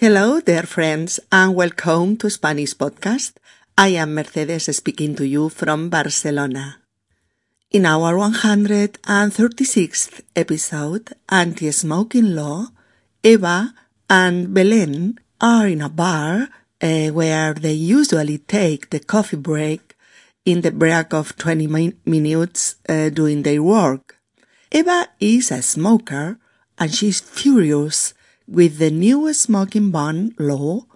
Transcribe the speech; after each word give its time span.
Hello, 0.00 0.40
dear 0.40 0.62
friends, 0.62 1.18
and 1.32 1.56
welcome 1.56 2.16
to 2.18 2.30
Spanish 2.30 2.72
Podcast. 2.72 3.32
I 3.76 3.88
am 3.98 4.14
Mercedes 4.14 4.76
speaking 4.76 5.16
to 5.16 5.26
you 5.26 5.48
from 5.48 5.88
Barcelona. 5.88 6.76
In 7.72 7.84
our 7.84 8.14
136th 8.14 10.20
episode, 10.36 11.14
Anti-Smoking 11.28 12.36
Law, 12.36 12.68
Eva 13.24 13.74
and 14.08 14.54
Belen 14.54 15.18
are 15.40 15.66
in 15.66 15.80
a 15.80 15.88
bar 15.88 16.48
uh, 16.80 17.08
where 17.08 17.54
they 17.54 17.72
usually 17.72 18.38
take 18.38 18.90
the 18.90 19.00
coffee 19.00 19.36
break 19.36 19.96
in 20.44 20.60
the 20.60 20.70
break 20.70 21.12
of 21.12 21.36
20 21.36 21.66
min- 21.66 21.98
minutes 22.06 22.76
uh, 22.88 23.08
doing 23.08 23.42
their 23.42 23.64
work. 23.64 24.20
Eva 24.70 25.08
is 25.18 25.50
a 25.50 25.60
smoker 25.60 26.38
and 26.78 26.94
she's 26.94 27.20
furious 27.20 28.14
with 28.48 28.78
the 28.78 28.90
new 28.90 29.32
smoking 29.34 29.90
ban 29.90 30.34
law, 30.38 30.86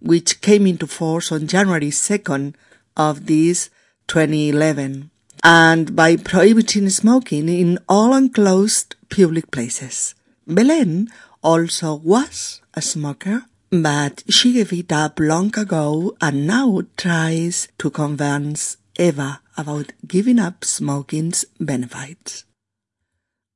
which 0.00 0.40
came 0.40 0.66
into 0.66 0.86
force 0.86 1.32
on 1.32 1.46
January 1.46 1.90
2nd 1.90 2.54
of 2.96 3.26
this 3.26 3.70
2011, 4.06 5.10
and 5.42 5.96
by 5.96 6.16
prohibiting 6.16 6.88
smoking 6.90 7.48
in 7.48 7.78
all 7.88 8.14
enclosed 8.14 8.94
public 9.08 9.50
places. 9.50 10.14
Belen 10.46 11.08
also 11.42 11.94
was 11.94 12.60
a 12.74 12.82
smoker, 12.82 13.44
but 13.70 14.22
she 14.28 14.52
gave 14.52 14.72
it 14.72 14.92
up 14.92 15.18
long 15.18 15.56
ago 15.58 16.16
and 16.20 16.46
now 16.46 16.82
tries 16.96 17.68
to 17.78 17.90
convince 17.90 18.76
Eva 18.98 19.40
about 19.56 19.92
giving 20.06 20.38
up 20.38 20.64
smoking's 20.64 21.44
benefits. 21.60 22.44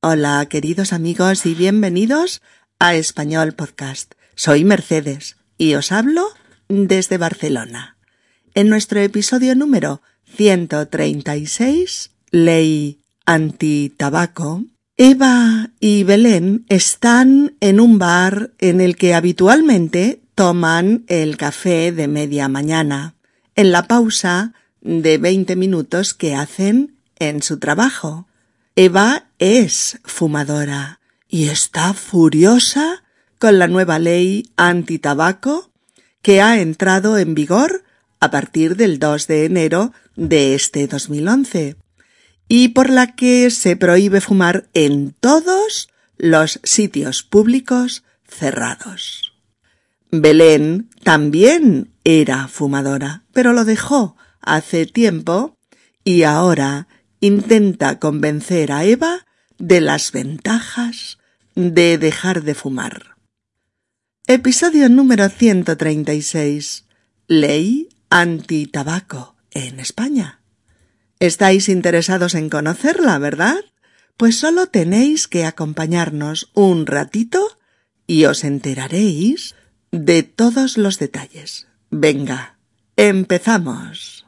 Hola, 0.01 0.45
queridos 0.49 0.91
amigos 0.91 1.45
y 1.45 1.55
bienvenidos 1.55 2.41
a 2.83 2.95
Español 2.95 3.53
Podcast. 3.53 4.11
Soy 4.35 4.65
Mercedes 4.65 5.37
y 5.57 5.75
os 5.75 5.93
hablo 5.93 6.27
desde 6.67 7.17
Barcelona. 7.17 7.95
En 8.55 8.67
nuestro 8.67 8.99
episodio 8.99 9.55
número 9.55 10.01
136, 10.25 12.11
Ley 12.31 12.99
Anti-Tabaco, 13.25 14.65
Eva 14.97 15.69
y 15.79 16.03
Belén 16.03 16.65
están 16.67 17.55
en 17.61 17.79
un 17.79 17.99
bar 17.99 18.51
en 18.59 18.81
el 18.81 18.97
que 18.97 19.13
habitualmente 19.13 20.21
toman 20.35 21.05
el 21.07 21.37
café 21.37 21.93
de 21.93 22.09
media 22.09 22.49
mañana, 22.49 23.15
en 23.55 23.71
la 23.71 23.87
pausa 23.87 24.51
de 24.81 25.17
20 25.19 25.55
minutos 25.55 26.13
que 26.13 26.35
hacen 26.35 26.97
en 27.17 27.43
su 27.43 27.59
trabajo. 27.59 28.27
Eva 28.75 29.27
es 29.39 30.01
fumadora 30.03 30.99
y 31.33 31.49
está 31.49 31.95
furiosa 31.95 33.03
con 33.39 33.57
la 33.57 33.67
nueva 33.67 33.97
ley 33.97 34.51
antitabaco 34.55 35.71
que 36.21 36.43
ha 36.43 36.61
entrado 36.61 37.17
en 37.17 37.33
vigor 37.33 37.83
a 38.19 38.29
partir 38.29 38.75
del 38.75 38.99
2 38.99 39.25
de 39.25 39.45
enero 39.45 39.93
de 40.15 40.53
este 40.53 40.85
2011 40.85 41.75
y 42.47 42.67
por 42.67 42.91
la 42.91 43.15
que 43.15 43.49
se 43.49 43.75
prohíbe 43.75 44.21
fumar 44.21 44.69
en 44.75 45.15
todos 45.19 45.89
los 46.17 46.59
sitios 46.61 47.23
públicos 47.23 48.03
cerrados. 48.27 49.33
Belén 50.11 50.91
también 51.03 51.95
era 52.03 52.47
fumadora, 52.47 53.23
pero 53.33 53.53
lo 53.53 53.65
dejó 53.65 54.15
hace 54.39 54.85
tiempo 54.85 55.57
y 56.03 56.21
ahora 56.21 56.87
intenta 57.21 57.97
convencer 57.97 58.71
a 58.71 58.85
Eva 58.85 59.25
de 59.57 59.81
las 59.81 60.11
ventajas 60.11 61.17
de 61.55 61.97
dejar 61.97 62.43
de 62.43 62.55
fumar. 62.55 63.15
Episodio 64.27 64.89
número 64.89 65.29
136. 65.29 66.85
Ley 67.27 67.89
anti-tabaco 68.09 69.35
en 69.51 69.79
España. 69.79 70.41
¿Estáis 71.19 71.69
interesados 71.69 72.35
en 72.35 72.49
conocerla, 72.49 73.17
verdad? 73.17 73.57
Pues 74.17 74.37
solo 74.37 74.67
tenéis 74.67 75.27
que 75.27 75.45
acompañarnos 75.45 76.51
un 76.53 76.85
ratito 76.85 77.57
y 78.07 78.25
os 78.25 78.43
enteraréis 78.43 79.55
de 79.91 80.23
todos 80.23 80.77
los 80.77 80.99
detalles. 80.99 81.67
Venga, 81.89 82.57
empezamos. 82.95 84.25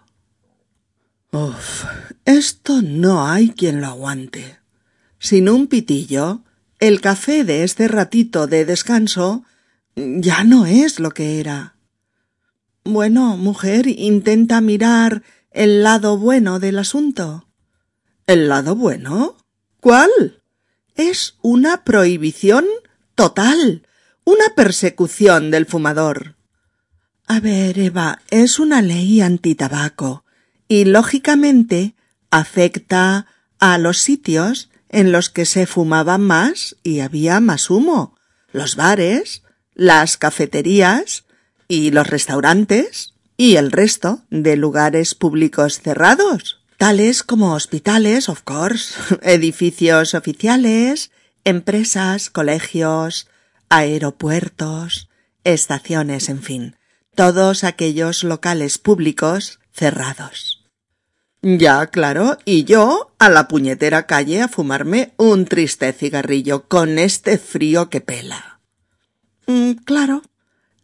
Uf, 1.32 1.86
esto 2.24 2.82
no 2.82 3.28
hay 3.28 3.50
quien 3.50 3.82
lo 3.82 3.88
aguante. 3.88 4.60
Sin 5.20 5.50
un 5.50 5.68
pitillo, 5.68 6.44
el 6.88 7.02
café 7.02 7.44
de 7.44 7.64
este 7.64 7.88
ratito 7.88 8.46
de 8.46 8.64
descanso 8.64 9.44
ya 9.96 10.44
no 10.44 10.68
es 10.68 11.00
lo 11.00 11.10
que 11.10 11.40
era. 11.40 11.78
Bueno, 12.84 13.38
mujer, 13.38 13.88
intenta 13.88 14.62
mirar 14.62 15.24
el 15.50 15.82
lado 15.82 16.20
bueno 16.20 16.60
del 16.60 16.78
asunto. 16.78 17.48
¿El 18.28 18.50
lado 18.50 18.76
bueno? 18.76 19.36
¿Cuál? 19.80 20.44
Es 20.96 21.38
una 21.42 21.84
prohibición 21.84 22.66
total, 23.16 23.88
una 24.24 24.54
persecución 24.56 25.50
del 25.50 25.66
fumador. 25.66 26.36
A 27.26 27.40
ver, 27.40 27.80
Eva, 27.80 28.22
es 28.30 28.60
una 28.60 28.84
ley 28.84 29.22
antitabaco 29.22 30.24
y 30.68 30.86
lógicamente 30.86 31.96
afecta 32.30 33.26
a 33.58 33.80
los 33.80 33.98
sitios 33.98 34.70
en 34.96 35.12
los 35.12 35.30
que 35.30 35.46
se 35.46 35.68
fumaba 35.68 36.18
más 36.18 36.78
y 36.82 37.02
había 37.02 37.42
más 37.42 37.70
humo, 37.70 38.16
los 38.54 38.78
bares, 38.78 39.44
las 39.74 40.16
cafeterías 40.16 41.26
y 41.68 41.92
los 41.92 42.08
restaurantes 42.08 43.14
y 43.36 43.58
el 43.58 43.74
resto 43.74 44.22
de 44.30 44.56
lugares 44.56 45.14
públicos 45.14 45.82
cerrados, 45.82 46.62
tales 46.78 47.24
como 47.24 47.56
hospitales, 47.56 48.30
of 48.30 48.44
course, 48.44 48.96
edificios 49.22 50.14
oficiales, 50.14 51.12
empresas, 51.44 52.30
colegios, 52.30 53.28
aeropuertos, 53.68 55.10
estaciones, 55.44 56.30
en 56.30 56.42
fin, 56.42 56.78
todos 57.16 57.66
aquellos 57.66 58.24
locales 58.24 58.78
públicos 58.78 59.60
cerrados. 59.74 60.55
Ya, 61.42 61.88
claro, 61.88 62.38
y 62.44 62.64
yo 62.64 63.14
a 63.20 63.30
la 63.30 63.48
puñetera 63.48 64.08
calle 64.08 64.42
a 64.42 64.48
fumarme 64.48 65.14
un 65.18 65.46
triste 65.46 65.94
cigarrillo 65.94 66.68
con 66.68 66.98
este 66.98 67.38
frío 67.38 67.90
que 67.90 68.02
pela. 68.02 68.60
Mm, 69.46 69.74
claro, 69.86 70.24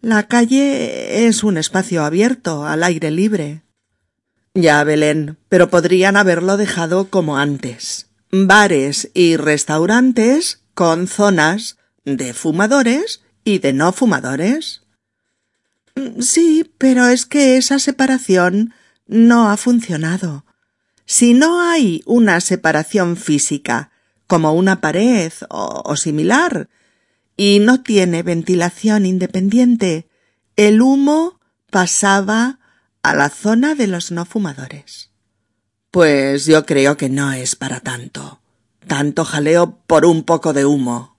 la 0.02 0.28
calle 0.28 1.28
es 1.28 1.44
un 1.44 1.58
espacio 1.58 2.04
abierto, 2.04 2.66
al 2.66 2.84
aire 2.84 3.12
libre. 3.12 3.64
Ya, 4.54 4.84
Belén, 4.84 5.38
pero 5.50 5.70
podrían 5.70 6.18
haberlo 6.18 6.58
dejado 6.58 7.10
como 7.10 7.38
antes. 7.38 8.08
Bares 8.32 9.10
y 9.14 9.38
restaurantes 9.38 10.62
con 10.74 11.08
zonas 11.08 11.78
de 12.06 12.34
fumadores 12.34 13.22
y 13.44 13.60
de 13.60 13.74
no 13.74 13.92
fumadores. 13.94 14.82
Mm, 15.96 16.22
sí, 16.22 16.72
pero 16.78 17.08
es 17.08 17.26
que 17.26 17.58
esa 17.58 17.80
separación 17.80 18.74
no 19.12 19.50
ha 19.50 19.58
funcionado. 19.58 20.46
Si 21.06 21.34
no 21.34 21.62
hay 21.62 22.02
una 22.06 22.40
separación 22.40 23.18
física, 23.18 23.92
como 24.26 24.54
una 24.54 24.80
pared 24.80 25.34
o, 25.50 25.96
similar, 25.98 26.70
y 27.36 27.60
no 27.60 27.84
tiene 27.84 28.24
ventilación 28.24 29.06
independiente, 29.06 30.08
el 30.56 30.82
humo 30.82 31.42
pasaba 31.70 32.60
a 33.04 33.14
la 33.14 33.30
zona 33.30 33.76
de 33.76 33.88
los 33.88 34.12
no 34.12 34.26
fumadores. 34.26 35.12
Pues 35.92 36.46
yo 36.46 36.66
creo 36.66 36.96
que 36.96 37.10
no 37.10 37.34
es 37.34 37.58
para 37.58 37.82
tanto. 37.82 38.40
Tanto 38.88 39.26
jaleo 39.26 39.78
por 39.88 40.06
un 40.06 40.24
poco 40.24 40.54
de 40.54 40.66
humo. 40.66 41.18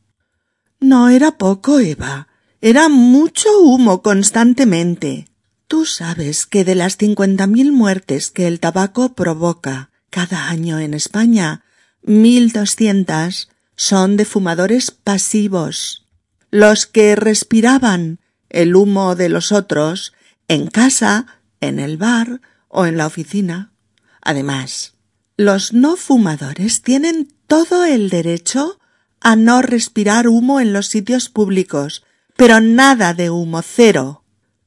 No 0.81 1.11
era 1.11 1.33
poco, 1.33 1.79
Eva. 1.79 2.29
Era 2.63 2.89
mucho 2.89 3.51
humo 3.61 4.01
constantemente. 4.01 5.29
Tú 5.73 5.87
sabes 5.87 6.45
que 6.45 6.67
de 6.67 6.75
las 6.75 6.99
cincuenta 6.99 7.47
mil 7.47 7.73
muertes 7.73 8.31
que 8.31 8.47
el 8.47 8.61
tabaco 8.61 9.15
provoca 9.15 9.91
cada 10.11 10.51
año 10.51 10.79
en 10.79 10.93
España, 10.93 11.65
mil 12.03 12.53
doscientas 12.53 13.49
son 13.75 14.19
de 14.19 14.27
fumadores 14.27 14.91
pasivos, 14.91 16.07
los 16.51 16.85
que 16.85 17.17
respiraban 17.17 18.21
el 18.51 18.77
humo 18.77 19.15
de 19.15 19.31
los 19.31 19.51
otros 19.51 20.13
en 20.47 20.67
casa, 20.67 21.41
en 21.63 21.79
el 21.79 21.97
bar 21.97 22.43
o 22.69 22.85
en 22.85 22.99
la 22.99 23.07
oficina. 23.07 23.73
Además, 24.21 24.93
los 25.39 25.73
no 25.73 25.97
fumadores 25.97 26.83
tienen 26.83 27.33
todo 27.47 27.87
el 27.87 28.11
derecho 28.11 28.79
a 29.23 29.37
no 29.37 29.63
respirar 29.63 30.29
humo 30.29 30.61
en 30.61 30.75
los 30.75 30.89
sitios 30.89 31.31
públicos, 31.31 32.05
pero 32.37 32.61
nada 32.61 33.15
de 33.15 33.31
humo 33.31 33.63
cero 33.63 34.22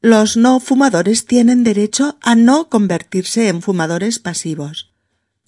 los 0.05 0.37
no 0.37 0.59
fumadores 0.59 1.25
tienen 1.25 1.63
derecho 1.63 2.19
a 2.21 2.35
no 2.35 2.69
convertirse 2.69 3.47
en 3.47 3.63
fumadores 3.63 4.19
pasivos. 4.19 4.93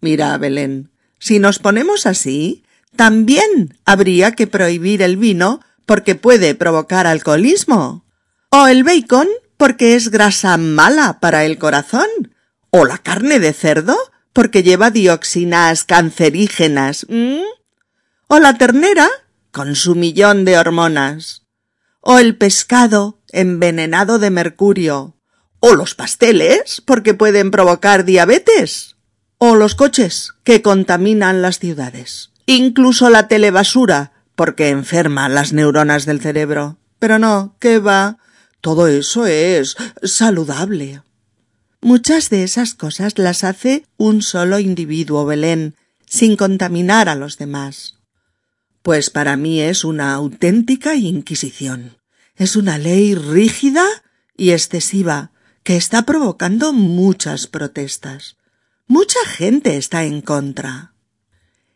Mira, 0.02 0.36
Belén, 0.40 0.90
si 1.20 1.38
nos 1.38 1.60
ponemos 1.60 2.08
así, 2.08 2.64
también 2.96 3.78
habría 3.86 4.32
que 4.32 4.48
prohibir 4.48 5.04
el 5.04 5.16
vino 5.16 5.62
porque 5.86 6.16
puede 6.16 6.56
provocar 6.56 7.06
alcoholismo. 7.06 8.04
O 8.50 8.66
el 8.66 8.84
bacon 8.84 9.28
porque 9.58 9.94
es 9.94 10.10
grasa 10.10 10.58
mala 10.58 11.20
para 11.20 11.46
el 11.46 11.60
corazón. 11.60 12.10
O 12.72 12.84
la 12.84 12.98
carne 12.98 13.40
de 13.40 13.54
cerdo 13.54 13.96
porque 14.34 14.64
lleva 14.64 14.90
dioxinas 14.90 15.84
cancerígenas. 15.84 17.06
O 18.28 18.40
la 18.40 18.58
ternera 18.58 19.08
con 19.52 19.76
su 19.76 19.94
millón 19.94 20.46
de 20.46 20.58
hormonas. 20.58 21.44
O 22.02 22.18
el 22.18 22.36
pescado 22.36 23.17
envenenado 23.30 24.20
de 24.20 24.30
mercurio. 24.30 25.16
O 25.60 25.76
los 25.76 25.96
pasteles 25.96 26.82
porque 26.86 27.14
pueden 27.14 27.52
provocar 27.52 28.06
diabetes. 28.06 28.96
O 29.38 29.56
los 29.56 29.76
coches 29.76 30.34
que 30.44 30.62
contaminan 30.62 31.42
las 31.42 31.60
ciudades. 31.60 32.32
Incluso 32.46 33.10
la 33.10 33.28
telebasura 33.28 34.14
porque 34.36 34.70
enferma 34.70 35.30
las 35.30 35.54
neuronas 35.54 36.06
del 36.06 36.22
cerebro. 36.22 36.78
Pero 37.00 37.20
no, 37.20 37.56
¿qué 37.60 37.80
va? 37.80 38.18
Todo 38.62 38.88
eso 38.88 39.26
es 39.26 39.76
saludable. 40.04 41.02
Muchas 41.82 42.30
de 42.30 42.44
esas 42.44 42.74
cosas 42.74 43.18
las 43.18 43.44
hace 43.44 43.86
un 43.98 44.22
solo 44.22 44.60
individuo, 44.60 45.26
Belén, 45.26 45.76
sin 46.06 46.36
contaminar 46.36 47.10
a 47.10 47.16
los 47.16 47.38
demás. 47.38 48.00
Pues 48.82 49.10
para 49.10 49.38
mí 49.38 49.62
es 49.62 49.84
una 49.84 50.14
auténtica 50.14 50.96
inquisición. 50.96 51.97
Es 52.38 52.56
una 52.56 52.78
ley 52.78 53.16
rígida 53.16 53.86
y 54.38 54.52
excesiva 54.52 55.32
que 55.64 55.76
está 55.76 56.04
provocando 56.04 56.72
muchas 56.72 57.48
protestas. 57.48 58.38
Mucha 58.86 59.20
gente 59.26 59.76
está 59.76 60.06
en 60.06 60.22
contra. 60.22 60.94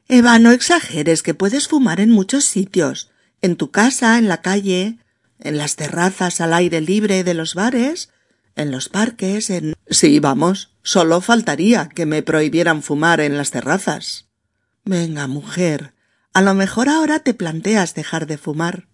Eva, 0.07 0.39
no 0.39 0.51
exageres 0.51 1.23
que 1.23 1.33
puedes 1.33 1.67
fumar 1.67 1.99
en 1.99 2.11
muchos 2.11 2.45
sitios, 2.45 3.09
en 3.41 3.55
tu 3.55 3.71
casa, 3.71 4.17
en 4.17 4.27
la 4.27 4.41
calle, 4.41 4.99
en 5.39 5.57
las 5.57 5.75
terrazas 5.75 6.39
al 6.41 6.53
aire 6.53 6.79
libre 6.79 7.23
de 7.23 7.33
los 7.33 7.55
bares, 7.55 8.09
en 8.55 8.71
los 8.71 8.87
parques, 8.87 9.49
en... 9.49 9.73
Sí, 9.89 10.19
vamos, 10.19 10.75
solo 10.83 11.21
faltaría 11.21 11.89
que 11.89 12.05
me 12.05 12.21
prohibieran 12.21 12.83
fumar 12.83 13.19
en 13.19 13.35
las 13.35 13.49
terrazas. 13.49 14.27
Venga, 14.85 15.27
mujer, 15.27 15.95
a 16.33 16.41
lo 16.41 16.53
mejor 16.53 16.87
ahora 16.87 17.19
te 17.19 17.33
planteas 17.33 17.95
dejar 17.95 18.27
de 18.27 18.37
fumar. 18.37 18.90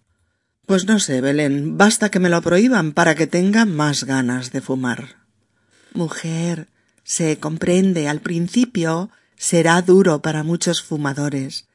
Pues 0.68 0.84
no 0.84 0.98
sé, 0.98 1.22
Belén, 1.22 1.78
basta 1.78 2.10
que 2.10 2.18
me 2.18 2.28
lo 2.28 2.42
prohíban 2.42 2.92
para 2.92 3.14
que 3.14 3.26
tenga 3.26 3.64
más 3.64 4.04
ganas 4.04 4.52
de 4.52 4.60
fumar. 4.60 5.16
Mujer, 5.94 6.68
se 7.04 7.38
comprende 7.38 8.06
al 8.06 8.20
principio 8.20 9.08
será 9.34 9.80
duro 9.80 10.20
para 10.20 10.42
muchos 10.42 10.82
fumadores, 10.82 11.68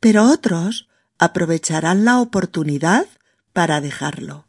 pero 0.00 0.24
otros 0.24 0.88
aprovecharán 1.16 2.04
la 2.04 2.18
oportunidad 2.18 3.06
para 3.52 3.80
dejarlo. 3.80 4.48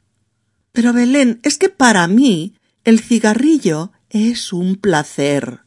Pero 0.72 0.94
Belén, 0.94 1.40
es 1.44 1.60
que 1.60 1.70
para 1.70 2.08
mí 2.08 2.56
el 2.84 3.02
cigarrillo 3.02 3.92
es 4.10 4.52
un 4.52 4.78
placer. 4.78 5.60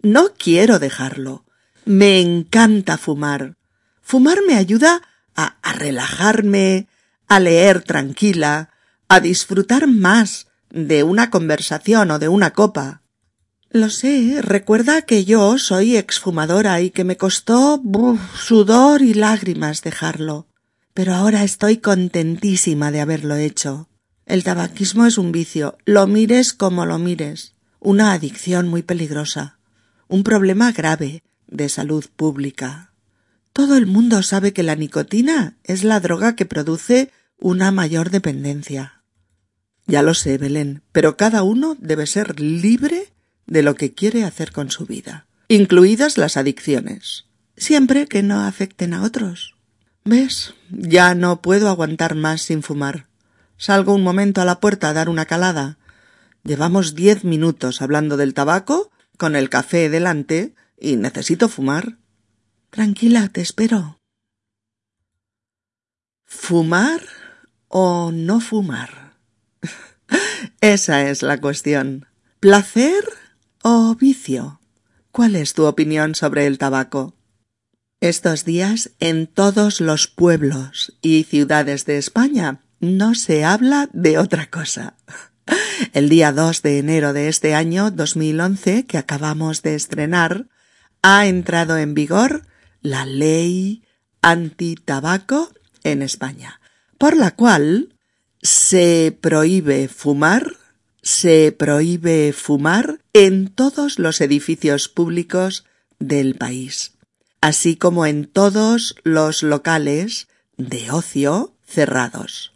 No 0.00 0.28
quiero 0.38 0.78
dejarlo. 0.78 1.44
Me 1.86 2.20
encanta 2.20 2.98
fumar. 2.98 3.56
Fumar 4.00 4.38
me 4.46 4.54
ayuda 4.54 5.02
a, 5.34 5.56
a 5.60 5.72
relajarme, 5.72 6.86
a 7.30 7.38
leer 7.38 7.82
tranquila, 7.84 8.70
a 9.08 9.20
disfrutar 9.20 9.86
más 9.86 10.48
de 10.68 11.04
una 11.04 11.30
conversación 11.30 12.10
o 12.10 12.18
de 12.18 12.28
una 12.28 12.50
copa. 12.50 13.02
Lo 13.70 13.88
sé, 13.88 14.42
recuerda 14.42 15.02
que 15.02 15.24
yo 15.24 15.56
soy 15.56 15.96
exfumadora 15.96 16.80
y 16.80 16.90
que 16.90 17.04
me 17.04 17.16
costó 17.16 17.80
sudor 18.36 19.02
y 19.02 19.14
lágrimas 19.14 19.82
dejarlo. 19.82 20.48
Pero 20.92 21.14
ahora 21.14 21.44
estoy 21.44 21.76
contentísima 21.76 22.90
de 22.90 23.00
haberlo 23.00 23.36
hecho. 23.36 23.88
El 24.26 24.42
tabaquismo 24.42 25.06
es 25.06 25.16
un 25.16 25.30
vicio, 25.30 25.78
lo 25.84 26.08
mires 26.08 26.52
como 26.52 26.84
lo 26.84 26.98
mires, 26.98 27.54
una 27.78 28.12
adicción 28.12 28.66
muy 28.66 28.82
peligrosa, 28.82 29.60
un 30.08 30.24
problema 30.24 30.72
grave 30.72 31.22
de 31.46 31.68
salud 31.68 32.04
pública. 32.16 32.90
Todo 33.52 33.76
el 33.76 33.86
mundo 33.86 34.24
sabe 34.24 34.52
que 34.52 34.64
la 34.64 34.74
nicotina 34.74 35.58
es 35.62 35.84
la 35.84 36.00
droga 36.00 36.34
que 36.34 36.44
produce 36.44 37.12
una 37.40 37.72
mayor 37.72 38.10
dependencia. 38.10 39.02
Ya 39.86 40.02
lo 40.02 40.14
sé, 40.14 40.38
Belén, 40.38 40.82
pero 40.92 41.16
cada 41.16 41.42
uno 41.42 41.76
debe 41.80 42.06
ser 42.06 42.38
libre 42.38 43.12
de 43.46 43.62
lo 43.62 43.74
que 43.74 43.92
quiere 43.92 44.24
hacer 44.24 44.52
con 44.52 44.70
su 44.70 44.86
vida, 44.86 45.26
incluidas 45.48 46.18
las 46.18 46.36
adicciones, 46.36 47.26
siempre 47.56 48.06
que 48.06 48.22
no 48.22 48.40
afecten 48.42 48.94
a 48.94 49.02
otros. 49.02 49.56
¿Ves? 50.04 50.54
Ya 50.70 51.14
no 51.14 51.42
puedo 51.42 51.68
aguantar 51.68 52.14
más 52.14 52.42
sin 52.42 52.62
fumar. 52.62 53.08
Salgo 53.56 53.94
un 53.94 54.02
momento 54.02 54.40
a 54.40 54.44
la 54.44 54.60
puerta 54.60 54.88
a 54.88 54.92
dar 54.92 55.08
una 55.08 55.26
calada. 55.26 55.78
Llevamos 56.44 56.94
diez 56.94 57.24
minutos 57.24 57.82
hablando 57.82 58.16
del 58.16 58.32
tabaco, 58.32 58.90
con 59.18 59.36
el 59.36 59.50
café 59.50 59.90
delante, 59.90 60.54
y 60.78 60.96
necesito 60.96 61.48
fumar. 61.48 61.98
Tranquila, 62.70 63.28
te 63.28 63.42
espero. 63.42 64.00
¿Fumar 66.24 67.02
o 67.70 68.10
no 68.12 68.40
fumar? 68.40 69.14
Esa 70.60 71.08
es 71.08 71.22
la 71.22 71.40
cuestión. 71.40 72.06
¿Placer 72.40 73.04
o 73.62 73.94
vicio? 73.94 74.60
¿Cuál 75.12 75.36
es 75.36 75.54
tu 75.54 75.64
opinión 75.64 76.14
sobre 76.14 76.46
el 76.46 76.58
tabaco? 76.58 77.14
Estos 78.00 78.44
días 78.44 78.90
en 79.00 79.26
todos 79.26 79.80
los 79.80 80.06
pueblos 80.06 80.96
y 81.00 81.24
ciudades 81.24 81.86
de 81.86 81.98
España 81.98 82.60
no 82.80 83.14
se 83.14 83.44
habla 83.44 83.88
de 83.92 84.18
otra 84.18 84.50
cosa. 84.50 84.96
El 85.92 86.08
día 86.08 86.32
2 86.32 86.62
de 86.62 86.78
enero 86.78 87.12
de 87.12 87.28
este 87.28 87.54
año 87.54 87.90
2011 87.90 88.86
que 88.86 88.98
acabamos 88.98 89.62
de 89.62 89.74
estrenar, 89.74 90.46
ha 91.02 91.26
entrado 91.26 91.76
en 91.76 91.94
vigor 91.94 92.46
la 92.82 93.04
ley 93.04 93.84
anti-tabaco 94.22 95.50
en 95.82 96.02
España, 96.02 96.59
por 97.00 97.16
la 97.16 97.30
cual 97.30 97.94
se 98.42 99.16
prohíbe 99.22 99.88
fumar, 99.88 100.52
se 101.00 101.50
prohíbe 101.50 102.34
fumar 102.34 103.00
en 103.14 103.48
todos 103.48 103.98
los 103.98 104.20
edificios 104.20 104.90
públicos 104.90 105.64
del 105.98 106.34
país, 106.34 106.98
así 107.40 107.76
como 107.76 108.04
en 108.04 108.26
todos 108.26 108.96
los 109.02 109.42
locales 109.42 110.28
de 110.58 110.90
ocio 110.90 111.56
cerrados. 111.66 112.52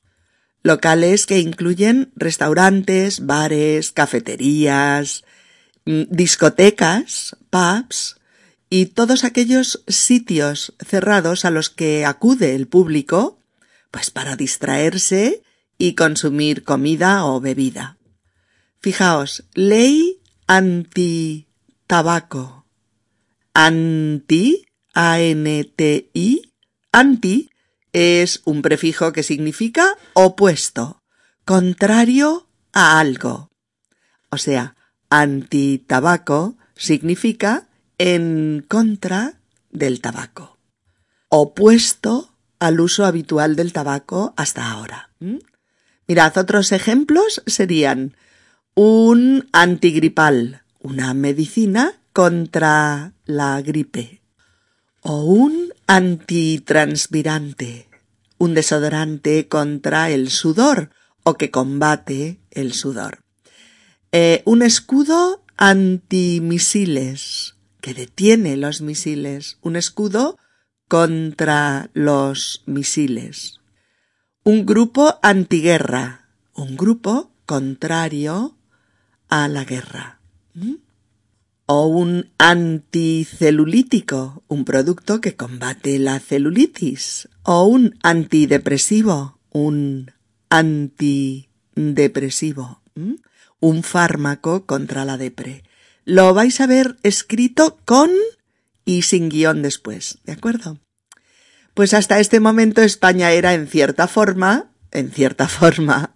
Locales 0.62 1.24
que 1.24 1.38
incluyen 1.38 2.12
restaurantes, 2.14 3.24
bares, 3.24 3.92
cafeterías, 3.92 5.24
mm, 5.86 6.02
discotecas, 6.10 7.34
pubs 7.48 8.16
y 8.68 8.86
todos 8.86 9.24
aquellos 9.24 9.82
sitios 9.88 10.74
cerrados 10.86 11.46
a 11.46 11.50
los 11.50 11.70
que 11.70 12.04
acude 12.04 12.54
el 12.54 12.68
público, 12.68 13.38
pues 13.94 14.10
para 14.10 14.34
distraerse 14.34 15.44
y 15.78 15.94
consumir 15.94 16.64
comida 16.64 17.24
o 17.26 17.40
bebida. 17.40 17.96
Fijaos, 18.80 19.44
ley 19.54 20.20
anti-tabaco. 20.48 21.46
Anti, 23.52 24.66
A-N-T-I, 24.94 26.52
anti 26.90 27.50
es 27.92 28.42
un 28.44 28.62
prefijo 28.62 29.12
que 29.12 29.22
significa 29.22 29.96
opuesto, 30.14 31.04
contrario 31.44 32.48
a 32.72 32.98
algo. 32.98 33.52
O 34.28 34.38
sea, 34.38 34.74
anti-tabaco 35.08 36.56
significa 36.74 37.68
en 37.98 38.66
contra 38.66 39.38
del 39.70 40.00
tabaco, 40.00 40.58
opuesto 41.28 42.33
al 42.64 42.80
uso 42.80 43.04
habitual 43.04 43.56
del 43.56 43.72
tabaco 43.72 44.32
hasta 44.36 44.70
ahora. 44.70 45.10
Mirad, 46.06 46.38
otros 46.38 46.70
ejemplos 46.72 47.42
serían 47.46 48.16
un 48.74 49.48
antigripal, 49.52 50.62
una 50.80 51.14
medicina 51.14 51.94
contra 52.12 53.12
la 53.24 53.62
gripe, 53.62 54.20
o 55.00 55.24
un 55.24 55.72
antitranspirante, 55.86 57.88
un 58.38 58.54
desodorante 58.54 59.48
contra 59.48 60.10
el 60.10 60.30
sudor 60.30 60.90
o 61.22 61.34
que 61.34 61.50
combate 61.50 62.40
el 62.50 62.72
sudor. 62.72 63.20
Eh, 64.12 64.42
un 64.44 64.62
escudo 64.62 65.42
antimisiles 65.56 67.56
que 67.80 67.94
detiene 67.94 68.56
los 68.56 68.80
misiles, 68.80 69.58
un 69.60 69.76
escudo 69.76 70.38
contra 70.88 71.90
los 71.94 72.62
misiles. 72.66 73.60
Un 74.44 74.66
grupo 74.66 75.18
antiguerra, 75.22 76.28
un 76.54 76.76
grupo 76.76 77.32
contrario 77.46 78.56
a 79.28 79.48
la 79.48 79.64
guerra. 79.64 80.20
O 81.66 81.86
un 81.86 82.30
anticelulítico, 82.38 84.44
un 84.48 84.64
producto 84.64 85.20
que 85.20 85.34
combate 85.34 85.98
la 85.98 86.20
celulitis, 86.20 87.28
o 87.42 87.64
un 87.64 87.98
antidepresivo, 88.02 89.40
un 89.50 90.12
anti 90.50 91.48
antidepresivo, 91.76 92.82
un 93.60 93.82
fármaco 93.82 94.66
contra 94.66 95.04
la 95.04 95.16
depre. 95.16 95.64
Lo 96.04 96.34
vais 96.34 96.60
a 96.60 96.66
ver 96.66 96.96
escrito 97.02 97.78
con 97.84 98.10
y 98.84 99.02
sin 99.02 99.28
guion 99.28 99.62
después, 99.62 100.18
¿de 100.24 100.32
acuerdo? 100.32 100.78
Pues 101.74 101.94
hasta 101.94 102.20
este 102.20 102.40
momento 102.40 102.82
España 102.82 103.32
era 103.32 103.54
en 103.54 103.66
cierta 103.66 104.06
forma, 104.06 104.70
en 104.90 105.10
cierta 105.10 105.48
forma, 105.48 106.14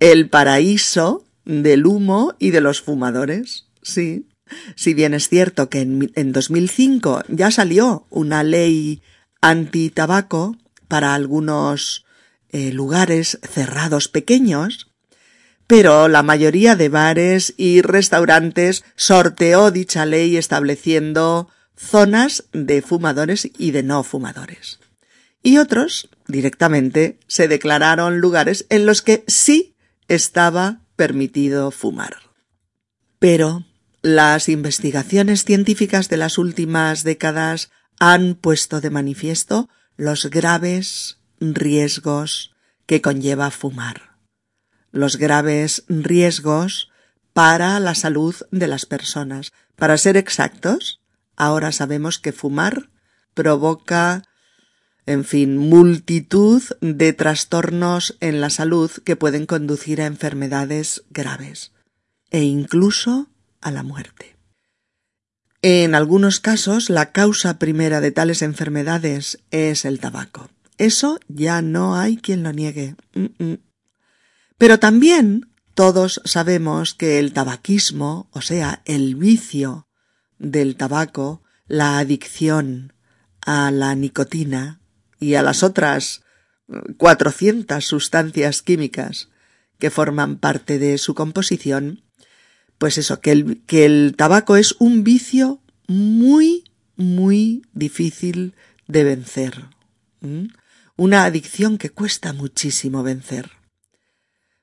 el 0.00 0.28
paraíso 0.28 1.24
del 1.44 1.86
humo 1.86 2.34
y 2.38 2.50
de 2.50 2.60
los 2.60 2.80
fumadores. 2.80 3.66
Sí. 3.82 4.28
Si 4.76 4.94
bien 4.94 5.14
es 5.14 5.28
cierto 5.28 5.68
que 5.68 5.80
en, 5.80 6.10
en 6.14 6.32
2005 6.32 7.22
ya 7.28 7.50
salió 7.50 8.06
una 8.10 8.42
ley 8.42 9.02
anti-tabaco 9.40 10.56
para 10.88 11.14
algunos 11.14 12.06
eh, 12.50 12.72
lugares 12.72 13.38
cerrados 13.42 14.08
pequeños, 14.08 14.90
pero 15.66 16.08
la 16.08 16.22
mayoría 16.22 16.76
de 16.76 16.88
bares 16.88 17.54
y 17.58 17.82
restaurantes 17.82 18.84
sorteó 18.96 19.70
dicha 19.70 20.06
ley 20.06 20.38
estableciendo 20.38 21.50
zonas 21.78 22.44
de 22.52 22.82
fumadores 22.82 23.48
y 23.56 23.70
de 23.70 23.82
no 23.82 24.02
fumadores. 24.02 24.80
Y 25.42 25.58
otros, 25.58 26.10
directamente, 26.26 27.20
se 27.28 27.48
declararon 27.48 28.18
lugares 28.18 28.66
en 28.68 28.84
los 28.84 29.02
que 29.02 29.24
sí 29.28 29.76
estaba 30.08 30.80
permitido 30.96 31.70
fumar. 31.70 32.16
Pero 33.18 33.64
las 34.02 34.48
investigaciones 34.48 35.44
científicas 35.44 36.08
de 36.08 36.16
las 36.16 36.38
últimas 36.38 37.04
décadas 37.04 37.70
han 38.00 38.34
puesto 38.34 38.80
de 38.80 38.90
manifiesto 38.90 39.68
los 39.96 40.26
graves 40.26 41.18
riesgos 41.40 42.54
que 42.86 43.00
conlleva 43.00 43.50
fumar, 43.50 44.16
los 44.90 45.16
graves 45.16 45.84
riesgos 45.88 46.90
para 47.32 47.78
la 47.80 47.94
salud 47.94 48.34
de 48.50 48.66
las 48.66 48.86
personas. 48.86 49.52
Para 49.76 49.96
ser 49.96 50.16
exactos, 50.16 51.00
ahora 51.38 51.72
sabemos 51.72 52.18
que 52.18 52.32
fumar 52.32 52.90
provoca, 53.32 54.24
en 55.06 55.24
fin, 55.24 55.56
multitud 55.56 56.62
de 56.80 57.12
trastornos 57.14 58.16
en 58.20 58.40
la 58.40 58.50
salud 58.50 58.90
que 59.04 59.16
pueden 59.16 59.46
conducir 59.46 60.02
a 60.02 60.06
enfermedades 60.06 61.04
graves 61.10 61.72
e 62.30 62.42
incluso 62.42 63.30
a 63.60 63.70
la 63.70 63.82
muerte. 63.82 64.36
En 65.62 65.94
algunos 65.94 66.38
casos, 66.40 66.90
la 66.90 67.10
causa 67.12 67.58
primera 67.58 68.00
de 68.00 68.12
tales 68.12 68.42
enfermedades 68.42 69.38
es 69.50 69.84
el 69.84 69.98
tabaco. 69.98 70.50
Eso 70.76 71.18
ya 71.28 71.62
no 71.62 71.96
hay 71.96 72.16
quien 72.16 72.42
lo 72.42 72.52
niegue. 72.52 72.94
Pero 74.56 74.78
también 74.78 75.50
todos 75.74 76.20
sabemos 76.24 76.94
que 76.94 77.18
el 77.18 77.32
tabaquismo, 77.32 78.28
o 78.32 78.40
sea, 78.40 78.82
el 78.84 79.16
vicio 79.16 79.87
del 80.38 80.76
tabaco, 80.76 81.42
la 81.66 81.98
adicción 81.98 82.92
a 83.40 83.70
la 83.70 83.94
nicotina 83.94 84.80
y 85.18 85.34
a 85.34 85.42
las 85.42 85.62
otras 85.62 86.22
cuatrocientas 86.96 87.84
sustancias 87.84 88.62
químicas 88.62 89.28
que 89.78 89.90
forman 89.90 90.38
parte 90.38 90.78
de 90.78 90.98
su 90.98 91.14
composición, 91.14 92.02
pues 92.78 92.98
eso, 92.98 93.20
que 93.20 93.32
el, 93.32 93.62
que 93.66 93.84
el 93.84 94.14
tabaco 94.16 94.56
es 94.56 94.74
un 94.78 95.04
vicio 95.04 95.62
muy, 95.86 96.64
muy 96.96 97.62
difícil 97.72 98.54
de 98.86 99.04
vencer. 99.04 99.66
Una 100.96 101.24
adicción 101.24 101.78
que 101.78 101.90
cuesta 101.90 102.32
muchísimo 102.32 103.02
vencer. 103.02 103.52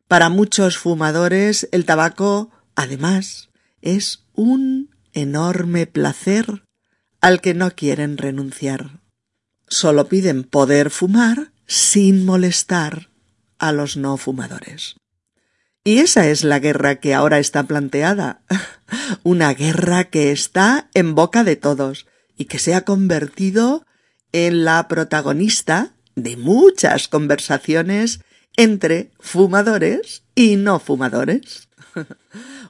Para 0.08 0.30
muchos 0.30 0.78
fumadores 0.78 1.68
el 1.72 1.86
tabaco, 1.86 2.52
además, 2.76 3.50
es 3.82 4.26
un 4.34 4.95
enorme 5.16 5.88
placer 5.88 6.64
al 7.22 7.42
que 7.42 7.56
no 7.56 7.72
quieren 7.72 8.18
renunciar. 8.18 9.00
Solo 9.68 10.08
piden 10.08 10.44
poder 10.44 10.92
fumar 10.92 11.52
sin 11.66 12.24
molestar 12.24 13.10
a 13.58 13.72
los 13.72 13.98
no 13.98 14.18
fumadores. 14.18 14.96
Y 15.84 16.00
esa 16.00 16.28
es 16.28 16.44
la 16.44 16.60
guerra 16.60 16.96
que 16.96 17.14
ahora 17.14 17.40
está 17.40 17.64
planteada. 17.64 18.42
Una 19.24 19.54
guerra 19.54 20.06
que 20.06 20.32
está 20.32 20.90
en 20.94 21.16
boca 21.16 21.44
de 21.44 21.56
todos 21.56 22.06
y 22.38 22.46
que 22.46 22.60
se 22.60 22.76
ha 22.76 22.82
convertido 22.82 23.86
en 24.32 24.66
la 24.66 24.88
protagonista 24.88 25.96
de 26.16 26.38
muchas 26.38 27.08
conversaciones 27.08 28.20
entre 28.58 29.12
fumadores 29.20 30.24
y 30.36 30.56
no 30.56 30.80
fumadores. 30.80 31.65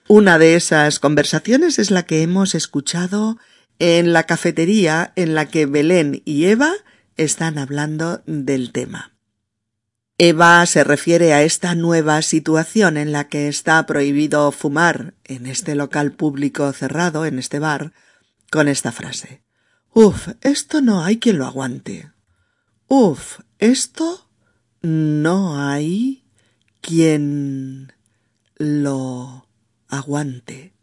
Una 0.08 0.38
de 0.38 0.56
esas 0.56 1.00
conversaciones 1.00 1.80
es 1.80 1.92
la 1.92 2.04
que 2.04 2.22
hemos 2.22 2.56
escuchado 2.56 3.38
en 3.80 4.14
la 4.14 4.24
cafetería 4.24 5.14
en 5.16 5.36
la 5.36 5.48
que 5.48 5.66
Belén 5.66 6.22
y 6.26 6.46
Eva 6.46 6.72
están 7.18 7.58
hablando 7.58 8.22
del 8.26 8.72
tema. 8.72 9.14
Eva 10.18 10.66
se 10.66 10.84
refiere 10.86 11.34
a 11.34 11.44
esta 11.44 11.76
nueva 11.76 12.22
situación 12.22 12.96
en 12.96 13.12
la 13.12 13.28
que 13.28 13.50
está 13.50 13.86
prohibido 13.86 14.50
fumar 14.54 15.14
en 15.26 15.46
este 15.46 15.76
local 15.76 16.14
público 16.14 16.72
cerrado, 16.72 17.26
en 17.26 17.38
este 17.38 17.60
bar, 17.60 17.92
con 18.50 18.70
esta 18.70 18.94
frase. 18.94 19.44
Uf, 19.94 20.30
esto 20.42 20.82
no 20.82 21.04
hay 21.04 21.20
quien 21.20 21.38
lo 21.38 21.46
aguante. 21.46 22.12
Uf, 22.88 23.40
esto 23.60 24.30
no 24.82 25.60
hay 25.62 26.24
quien 26.80 27.95
lo 28.58 29.48
aguante. 29.88 30.74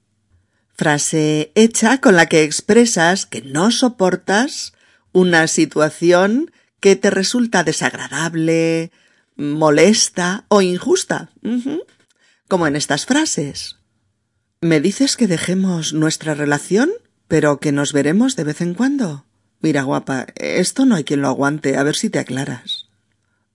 Frase 0.75 1.53
hecha 1.55 2.01
con 2.01 2.17
la 2.17 2.27
que 2.27 2.43
expresas 2.43 3.27
que 3.27 3.43
no 3.43 3.71
soportas 3.71 4.73
una 5.13 5.47
situación 5.47 6.51
que 6.81 6.97
te 6.97 7.11
resulta 7.11 7.63
desagradable, 7.63 8.91
molesta 9.37 10.45
o 10.49 10.63
injusta. 10.63 11.31
Como 12.49 12.67
en 12.67 12.77
estas 12.77 13.07
frases. 13.07 13.77
¿Me 14.61 14.81
dices 14.81 15.17
que 15.17 15.27
dejemos 15.27 15.93
nuestra 15.93 16.35
relación, 16.35 16.91
pero 17.29 17.59
que 17.59 17.73
nos 17.73 17.93
veremos 17.93 18.37
de 18.37 18.45
vez 18.45 18.61
en 18.61 18.75
cuando? 18.75 19.27
Mira, 19.61 19.83
guapa, 19.83 20.27
esto 20.37 20.85
no 20.85 20.97
hay 20.97 21.05
quien 21.05 21.23
lo 21.23 21.29
aguante, 21.29 21.77
a 21.77 21.83
ver 21.83 21.95
si 21.95 22.11
te 22.11 22.19
aclaras. 22.19 22.89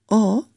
O 0.06 0.48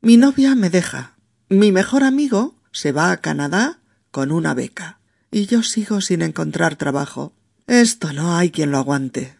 mi 0.00 0.16
novia 0.16 0.54
me 0.54 0.70
deja. 0.70 1.16
Mi 1.48 1.70
mejor 1.72 2.02
amigo 2.02 2.56
se 2.74 2.90
va 2.90 3.12
a 3.12 3.18
Canadá 3.18 3.78
con 4.10 4.32
una 4.32 4.52
beca. 4.52 4.98
Y 5.30 5.46
yo 5.46 5.62
sigo 5.62 6.00
sin 6.00 6.22
encontrar 6.22 6.76
trabajo. 6.76 7.32
Esto 7.66 8.12
no 8.12 8.36
hay 8.36 8.50
quien 8.50 8.72
lo 8.72 8.78
aguante. 8.78 9.36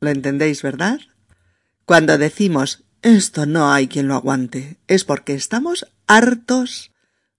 ¿Lo 0.00 0.10
entendéis, 0.10 0.62
verdad? 0.62 0.98
Cuando 1.84 2.18
decimos 2.18 2.84
esto 3.02 3.46
no 3.46 3.70
hay 3.70 3.88
quien 3.88 4.08
lo 4.08 4.14
aguante. 4.14 4.78
Es 4.86 5.04
porque 5.04 5.34
estamos 5.34 5.86
hartos 6.06 6.92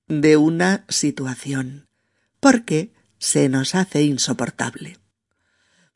de 0.07 0.37
una 0.37 0.85
situación. 0.89 1.87
Porque 2.39 2.93
se 3.17 3.49
nos 3.49 3.73
hace 3.73 4.03
insoportable. 4.03 4.99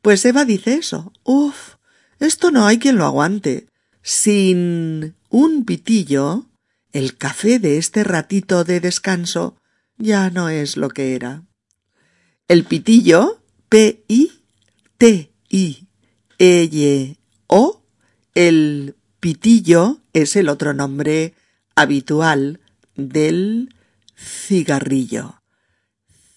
Pues 0.02 0.26
Eva 0.26 0.44
dice 0.44 0.76
eso. 0.76 1.14
Uf, 1.24 1.76
esto 2.20 2.50
no 2.50 2.66
hay 2.66 2.80
quien 2.80 2.98
lo 2.98 3.06
aguante. 3.06 3.68
Sin 4.02 5.16
un 5.30 5.66
pitillo, 5.66 6.47
el 6.98 7.16
café 7.16 7.60
de 7.60 7.78
este 7.78 8.04
ratito 8.04 8.64
de 8.64 8.80
descanso 8.80 9.62
ya 9.98 10.32
no 10.32 10.50
es 10.50 10.78
lo 10.78 10.90
que 10.90 11.14
era. 11.14 11.44
El 12.48 12.64
pitillo, 12.64 13.44
P-I-T-I-E-O, 13.70 14.34
el 18.34 18.96
pitillo 19.20 20.02
es 20.14 20.36
el 20.36 20.50
otro 20.50 20.74
nombre 20.74 21.36
habitual 21.76 22.62
del 22.96 23.76
cigarrillo. 24.16 25.44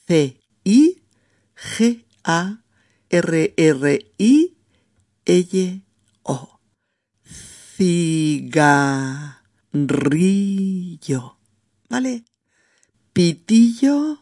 C-I-G-A-R-R-I-L-O. 0.07 1.01
Cigarrillo. 7.77 9.40
¿Vale? 11.89 12.25
Pitillo 13.13 14.19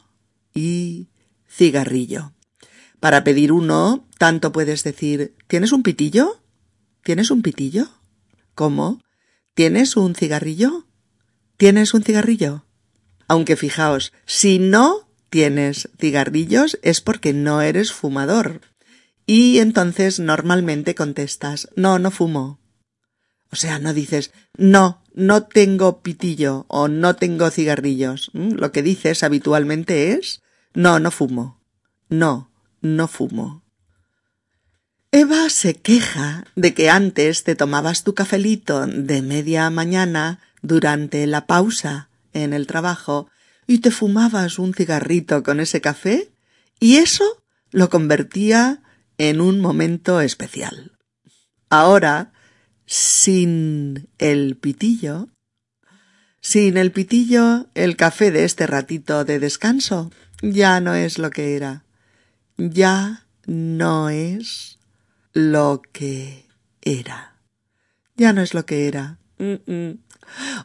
y 0.54 1.08
cigarrillo. 1.48 2.32
Para 3.00 3.24
pedir 3.24 3.52
uno, 3.52 4.06
tanto 4.18 4.52
puedes 4.52 4.82
decir 4.84 5.34
¿Tienes 5.46 5.72
un 5.72 5.82
pitillo? 5.82 6.42
¿Tienes 7.02 7.30
un 7.30 7.42
pitillo? 7.42 7.88
¿Cómo? 8.54 9.00
¿Tienes 9.54 9.96
un 9.96 10.14
cigarrillo? 10.14 10.86
¿Tienes 11.56 11.94
un 11.94 12.02
cigarrillo? 12.02 12.66
Aunque 13.26 13.56
fijaos, 13.56 14.12
si 14.26 14.58
no 14.58 15.08
tienes 15.30 15.88
cigarrillos 15.98 16.78
es 16.82 17.00
porque 17.00 17.32
no 17.32 17.62
eres 17.62 17.92
fumador. 17.92 18.60
Y 19.26 19.58
entonces 19.58 20.20
normalmente 20.20 20.94
contestas, 20.94 21.68
no, 21.76 21.98
no 21.98 22.10
fumo. 22.10 22.60
O 23.50 23.56
sea, 23.56 23.78
no 23.78 23.94
dices, 23.94 24.32
no, 24.56 25.02
no 25.14 25.44
tengo 25.44 26.02
pitillo 26.02 26.66
o 26.68 26.88
no 26.88 27.16
tengo 27.16 27.50
cigarrillos. 27.50 28.30
¿Mm? 28.34 28.52
Lo 28.52 28.72
que 28.72 28.82
dices 28.82 29.22
habitualmente 29.22 30.12
es, 30.12 30.42
no, 30.74 30.98
no 31.00 31.10
fumo. 31.10 31.60
No, 32.08 32.50
no 32.80 33.08
fumo. 33.08 33.64
Eva 35.10 35.48
se 35.48 35.74
queja 35.74 36.44
de 36.54 36.74
que 36.74 36.90
antes 36.90 37.42
te 37.42 37.54
tomabas 37.54 38.04
tu 38.04 38.14
cafelito 38.14 38.86
de 38.86 39.22
media 39.22 39.70
mañana 39.70 40.40
durante 40.60 41.26
la 41.26 41.46
pausa 41.46 42.10
en 42.34 42.52
el 42.52 42.66
trabajo 42.66 43.30
y 43.66 43.78
te 43.78 43.90
fumabas 43.90 44.58
un 44.58 44.74
cigarrito 44.74 45.42
con 45.42 45.60
ese 45.60 45.80
café 45.80 46.30
y 46.78 46.96
eso 46.96 47.42
lo 47.70 47.88
convertía 47.88 48.82
en 49.16 49.40
un 49.40 49.60
momento 49.60 50.20
especial. 50.20 50.92
Ahora, 51.70 52.32
sin 52.88 54.09
el 54.16 54.57
pitillo, 54.57 55.28
sin 56.40 56.78
el 56.78 56.90
pitillo, 56.90 57.66
el 57.75 57.97
café 57.97 58.30
de 58.30 58.45
este 58.45 58.66
ratito 58.66 59.25
de 59.25 59.38
descanso 59.38 60.11
ya 60.40 60.80
no 60.80 60.95
es 60.95 61.18
lo 61.18 61.30
que 61.30 61.54
era. 61.54 61.85
Ya 62.57 63.26
no 63.47 64.09
es 64.09 64.78
lo 65.35 65.83
que 65.92 66.47
era. 66.80 67.35
Ya 68.16 68.33
no 68.33 68.40
es 68.40 68.54
lo 68.54 68.64
que 68.64 68.88
era. 68.88 69.18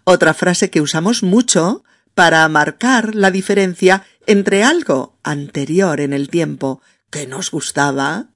Otra 0.06 0.34
frase 0.34 0.70
que 0.70 0.82
usamos 0.82 1.24
mucho 1.24 1.84
para 2.13 2.48
marcar 2.48 3.15
la 3.15 3.32
diferencia 3.32 4.06
entre 4.27 4.63
algo 4.63 5.18
anterior 5.24 6.00
en 6.00 6.13
el 6.13 6.30
tiempo 6.30 6.82
que 7.10 7.27
nos 7.27 7.51
gustaba 7.51 8.27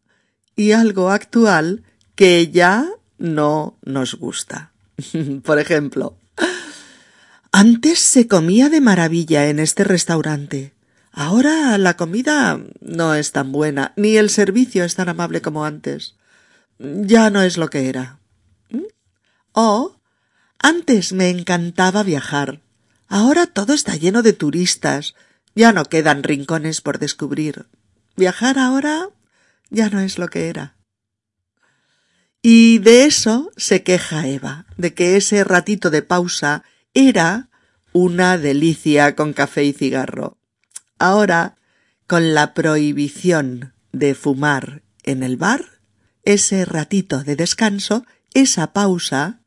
y 0.58 0.74
algo 0.74 1.10
actual 1.10 1.84
que 2.16 2.50
ya 2.52 2.90
no 3.18 3.78
nos 3.84 4.16
gusta. 4.16 4.72
Por 5.44 5.60
ejemplo, 5.60 6.18
antes 7.52 8.00
se 8.00 8.28
comía 8.28 8.70
de 8.70 8.82
maravilla 8.82 9.48
en 9.48 9.60
este 9.60 9.84
restaurante. 9.84 10.74
Ahora 11.12 11.78
la 11.78 11.98
comida 11.98 12.60
no 12.82 13.16
es 13.16 13.32
tan 13.32 13.52
buena, 13.52 13.94
ni 13.96 14.18
el 14.18 14.30
servicio 14.30 14.84
es 14.84 14.96
tan 14.96 15.10
amable 15.10 15.42
como 15.42 15.66
antes. 15.66 16.16
Ya 16.78 17.30
no 17.32 17.42
es 17.42 17.58
lo 17.58 17.70
que 17.70 17.90
era. 17.90 18.20
¿Mm? 18.70 18.84
O 19.54 19.96
antes 20.60 21.14
me 21.14 21.30
encantaba 21.30 22.04
viajar. 22.04 22.62
Ahora 23.08 23.48
todo 23.48 23.74
está 23.74 23.96
lleno 23.96 24.22
de 24.22 24.34
turistas. 24.34 25.16
Ya 25.56 25.74
no 25.74 25.86
quedan 25.86 26.22
rincones 26.24 26.82
por 26.82 27.00
descubrir. 27.00 27.66
Viajar 28.16 28.60
ahora 28.60 29.10
ya 29.70 29.90
no 29.90 30.00
es 30.00 30.20
lo 30.20 30.28
que 30.28 30.50
era. 30.50 30.77
Y 32.42 32.80
de 32.80 33.06
eso 33.06 33.52
se 33.58 33.84
queja 33.84 34.28
Eva, 34.28 34.66
de 34.78 34.94
que 34.94 35.18
ese 35.18 35.44
ratito 35.44 35.90
de 35.90 36.02
pausa 36.02 36.64
era 36.94 37.50
una 37.94 38.38
delicia 38.38 39.16
con 39.16 39.34
café 39.34 39.64
y 39.64 39.74
cigarro. 39.74 40.38
Ahora, 41.00 41.58
con 42.06 42.34
la 42.34 42.54
prohibición 42.54 43.74
de 43.92 44.16
fumar 44.16 44.84
en 45.04 45.24
el 45.24 45.38
bar, 45.38 45.82
ese 46.24 46.66
ratito 46.66 47.24
de 47.24 47.36
descanso, 47.36 48.06
esa 48.34 48.74
pausa, 48.74 49.42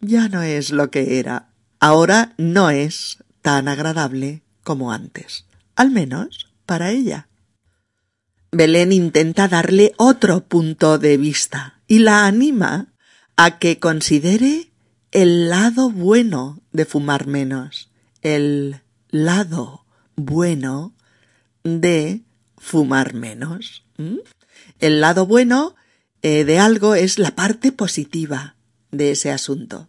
ya 0.00 0.28
no 0.28 0.42
es 0.42 0.70
lo 0.70 0.90
que 0.90 1.18
era. 1.18 1.50
Ahora 1.78 2.34
no 2.38 2.70
es 2.70 3.18
tan 3.42 3.68
agradable 3.68 4.42
como 4.62 4.92
antes, 4.92 5.46
al 5.76 5.90
menos 5.90 6.48
para 6.66 6.90
ella. 6.90 7.28
Belén 8.52 8.92
intenta 8.92 9.48
darle 9.48 9.92
otro 9.96 10.44
punto 10.44 10.98
de 10.98 11.16
vista 11.16 11.79
y 11.90 11.98
la 11.98 12.26
anima 12.26 12.86
a 13.36 13.58
que 13.58 13.80
considere 13.80 14.70
el 15.10 15.50
lado 15.50 15.90
bueno 15.90 16.62
de 16.70 16.84
fumar 16.84 17.26
menos, 17.26 17.90
el 18.22 18.80
lado 19.08 19.84
bueno 20.14 20.94
de 21.64 22.22
fumar 22.56 23.14
menos. 23.14 23.82
El 24.78 25.00
lado 25.00 25.26
bueno 25.26 25.74
eh, 26.22 26.44
de 26.44 26.60
algo 26.60 26.94
es 26.94 27.18
la 27.18 27.34
parte 27.34 27.72
positiva 27.72 28.54
de 28.92 29.10
ese 29.10 29.32
asunto. 29.32 29.88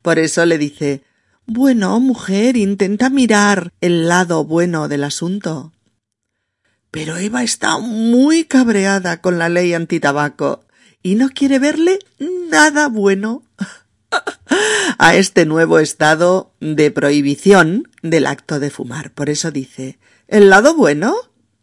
Por 0.00 0.18
eso 0.18 0.46
le 0.46 0.56
dice 0.56 1.04
Bueno, 1.44 2.00
mujer, 2.00 2.56
intenta 2.56 3.10
mirar 3.10 3.74
el 3.82 4.08
lado 4.08 4.46
bueno 4.46 4.88
del 4.88 5.04
asunto. 5.04 5.74
Pero 6.90 7.18
Eva 7.18 7.42
está 7.42 7.76
muy 7.76 8.44
cabreada 8.44 9.20
con 9.20 9.38
la 9.38 9.50
ley 9.50 9.74
antitabaco 9.74 10.64
y 11.02 11.16
no 11.16 11.28
quiere 11.30 11.58
verle 11.58 11.98
nada 12.18 12.88
bueno 12.88 13.42
a 14.98 15.14
este 15.14 15.46
nuevo 15.46 15.78
estado 15.78 16.52
de 16.60 16.90
prohibición 16.90 17.88
del 18.02 18.26
acto 18.26 18.60
de 18.60 18.70
fumar. 18.70 19.12
Por 19.12 19.30
eso 19.30 19.50
dice 19.50 19.98
¿El 20.28 20.48
lado 20.48 20.74
bueno? 20.74 21.14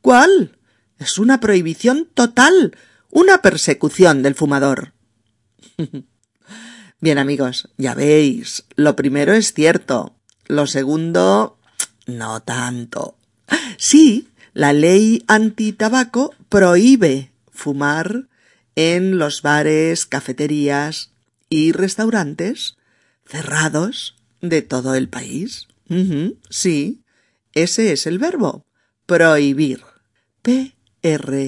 ¿Cuál? 0.01 0.57
Es 0.99 1.17
una 1.17 1.39
prohibición 1.39 2.07
total, 2.13 2.77
una 3.09 3.41
persecución 3.41 4.21
del 4.21 4.35
fumador. 4.35 4.93
Bien 7.01 7.17
amigos, 7.17 7.69
ya 7.77 7.95
veis, 7.95 8.65
lo 8.75 8.95
primero 8.95 9.33
es 9.33 9.53
cierto, 9.53 10.15
lo 10.47 10.67
segundo 10.67 11.57
no 12.05 12.41
tanto. 12.41 13.17
Sí, 13.77 14.29
la 14.53 14.73
ley 14.73 15.23
antitabaco 15.27 16.35
prohíbe 16.49 17.31
fumar 17.51 18.28
en 18.79 19.17
los 19.17 19.41
bares, 19.41 20.05
cafeterías 20.05 21.11
y 21.49 21.73
restaurantes 21.73 22.77
cerrados 23.25 24.15
de 24.39 24.61
todo 24.61 24.95
el 24.95 25.09
país. 25.09 25.67
sí, 26.49 27.03
ese 27.53 27.91
es 27.91 28.07
el 28.07 28.19
verbo. 28.19 28.65
Prohibir. 29.05 29.83
P-R-O-H-I-B-I-R. 30.43 31.39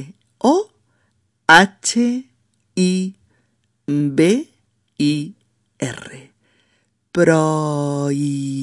Prohibir. 7.13 8.57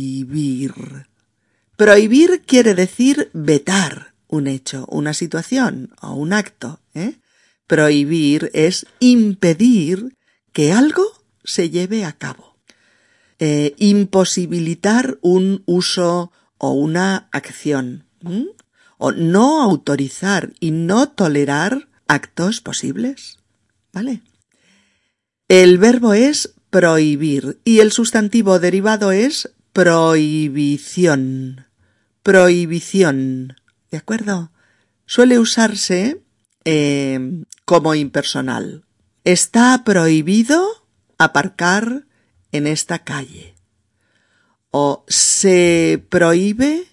Prohibir 1.76 2.42
quiere 2.44 2.74
decir 2.74 3.30
vetar 3.32 4.12
un 4.26 4.46
hecho, 4.46 4.84
una 4.90 5.14
situación 5.14 5.94
o 6.02 6.12
un 6.12 6.34
acto. 6.34 6.80
¿eh? 6.92 7.14
Prohibir 7.68 8.50
es 8.54 8.86
impedir 8.98 10.16
que 10.52 10.72
algo 10.72 11.04
se 11.44 11.68
lleve 11.68 12.04
a 12.06 12.12
cabo. 12.12 12.56
Eh, 13.38 13.74
imposibilitar 13.76 15.18
un 15.20 15.62
uso 15.66 16.32
o 16.56 16.72
una 16.72 17.28
acción. 17.30 18.06
O 18.96 19.12
no 19.12 19.62
autorizar 19.62 20.54
y 20.58 20.70
no 20.72 21.10
tolerar 21.10 21.88
actos 22.08 22.60
posibles. 22.62 23.38
¿Vale? 23.92 24.22
El 25.46 25.78
verbo 25.78 26.14
es 26.14 26.54
prohibir 26.70 27.60
y 27.64 27.80
el 27.80 27.92
sustantivo 27.92 28.58
derivado 28.58 29.12
es 29.12 29.50
prohibición. 29.74 31.66
Prohibición. 32.22 33.56
¿De 33.90 33.98
acuerdo? 33.98 34.52
Suele 35.06 35.38
usarse 35.38 36.22
eh, 36.64 37.44
como 37.64 37.94
impersonal. 37.94 38.84
Está 39.24 39.82
prohibido 39.84 40.66
aparcar 41.18 42.06
en 42.52 42.66
esta 42.66 43.00
calle. 43.00 43.54
O 44.70 45.04
se 45.08 46.04
prohíbe 46.08 46.86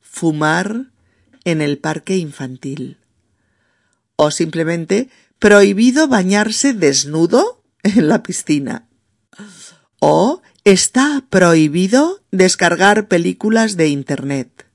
fumar 0.00 0.92
en 1.44 1.60
el 1.60 1.78
parque 1.78 2.16
infantil. 2.16 2.98
O 4.16 4.30
simplemente 4.30 5.10
prohibido 5.38 6.08
bañarse 6.08 6.72
desnudo 6.72 7.64
en 7.82 8.08
la 8.08 8.22
piscina. 8.22 8.88
O 9.98 10.42
está 10.64 11.24
prohibido 11.28 12.22
descargar 12.30 13.08
películas 13.08 13.76
de 13.76 13.88
Internet. 13.88 14.66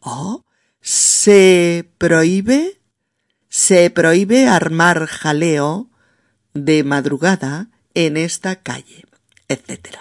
O 0.00 0.44
se 0.80 1.90
prohíbe, 1.98 2.77
se 3.58 3.90
prohíbe 3.90 4.46
armar 4.46 5.06
jaleo 5.06 5.90
de 6.54 6.84
madrugada 6.84 7.68
en 7.92 8.16
esta 8.16 8.62
calle, 8.62 9.04
etc. 9.48 9.96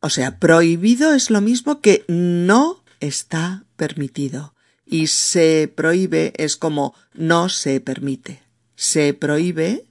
O 0.00 0.08
sea, 0.08 0.38
prohibido 0.38 1.12
es 1.12 1.28
lo 1.28 1.42
mismo 1.42 1.82
que 1.82 2.06
no 2.08 2.82
está 3.00 3.64
permitido. 3.76 4.54
Y 4.86 5.08
se 5.08 5.70
prohíbe 5.76 6.32
es 6.38 6.56
como 6.56 6.94
no 7.12 7.50
se 7.50 7.80
permite. 7.80 8.42
Se 8.76 9.12
prohíbe 9.12 9.84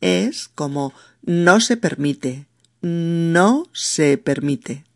es 0.00 0.48
como 0.48 0.94
no 1.20 1.60
se 1.60 1.76
permite. 1.76 2.46
No 2.80 3.68
se 3.74 4.16
permite. 4.16 4.86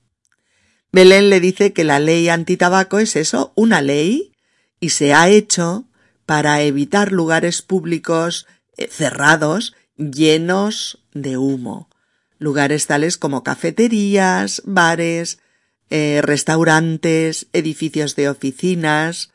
Belén 0.92 1.28
le 1.28 1.40
dice 1.40 1.74
que 1.74 1.84
la 1.84 2.00
ley 2.00 2.30
antitabaco 2.30 2.98
es 2.98 3.16
eso, 3.16 3.52
una 3.54 3.82
ley 3.82 4.32
y 4.80 4.88
se 4.88 5.12
ha 5.12 5.28
hecho 5.28 5.87
para 6.28 6.60
evitar 6.60 7.10
lugares 7.10 7.62
públicos 7.62 8.46
eh, 8.76 8.86
cerrados 8.86 9.74
llenos 9.96 11.02
de 11.14 11.38
humo. 11.38 11.88
lugares 12.38 12.86
tales 12.86 13.16
como 13.16 13.42
cafeterías, 13.42 14.60
bares, 14.66 15.38
eh, 15.88 16.20
restaurantes, 16.22 17.46
edificios 17.54 18.14
de 18.14 18.28
oficinas, 18.28 19.30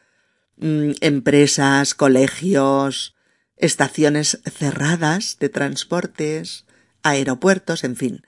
mm, 0.57 0.91
empresas, 1.01 1.95
colegios, 1.95 3.15
estaciones 3.57 4.39
cerradas 4.45 5.37
de 5.39 5.49
transportes, 5.49 6.65
aeropuertos, 7.01 7.83
en 7.83 7.95
fin, 7.95 8.21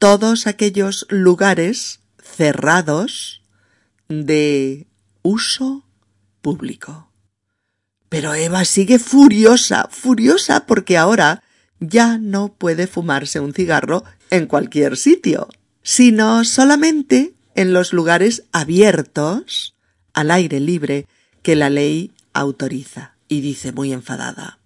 todos 0.00 0.48
aquellos 0.48 1.06
lugares 1.10 2.00
cerrados 2.18 3.42
de 4.08 4.88
uso 5.22 5.86
público. 6.42 7.09
Pero 8.10 8.34
Eva 8.34 8.66
sigue 8.66 8.98
furiosa, 8.98 9.88
furiosa 9.90 10.66
porque 10.66 10.98
ahora 10.98 11.42
ya 11.78 12.18
no 12.18 12.52
puede 12.52 12.86
fumarse 12.86 13.40
un 13.40 13.54
cigarro 13.54 14.04
en 14.30 14.46
cualquier 14.46 14.96
sitio, 14.96 15.48
sino 15.82 16.44
solamente 16.44 17.34
en 17.54 17.72
los 17.72 17.92
lugares 17.92 18.44
abiertos, 18.52 19.74
al 20.12 20.32
aire 20.32 20.60
libre, 20.60 21.06
que 21.42 21.56
la 21.56 21.70
ley 21.70 22.12
autoriza. 22.32 23.14
Y 23.28 23.42
dice 23.42 23.70
muy 23.70 23.92
enfadada. 23.92 24.58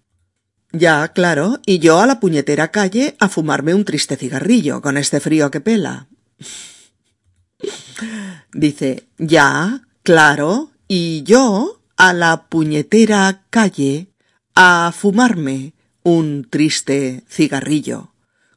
Ya, 0.71 1.07
claro, 1.09 1.59
y 1.67 1.77
yo 1.77 2.01
a 2.01 2.07
la 2.07 2.19
puñetera 2.19 2.71
calle 2.71 3.15
a 3.19 3.29
fumarme 3.29 3.75
un 3.75 3.85
triste 3.85 4.17
cigarrillo 4.17 4.81
con 4.81 4.97
este 4.97 5.19
frío 5.19 5.51
que 5.51 5.61
pela. 5.61 6.07
Dice, 8.53 9.03
ya, 9.17 9.81
claro, 10.03 10.71
y 10.87 11.23
yo 11.23 11.79
a 11.97 12.13
la 12.13 12.47
puñetera 12.49 13.45
calle 13.49 14.07
a 14.53 14.91
fumarme 14.95 15.73
un 16.03 16.47
triste 16.49 17.23
cigarrillo 17.27 18.13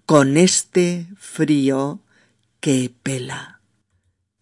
con 0.07 0.37
este 0.37 1.07
frío 1.16 2.01
que 2.61 2.92
pela. 3.03 3.61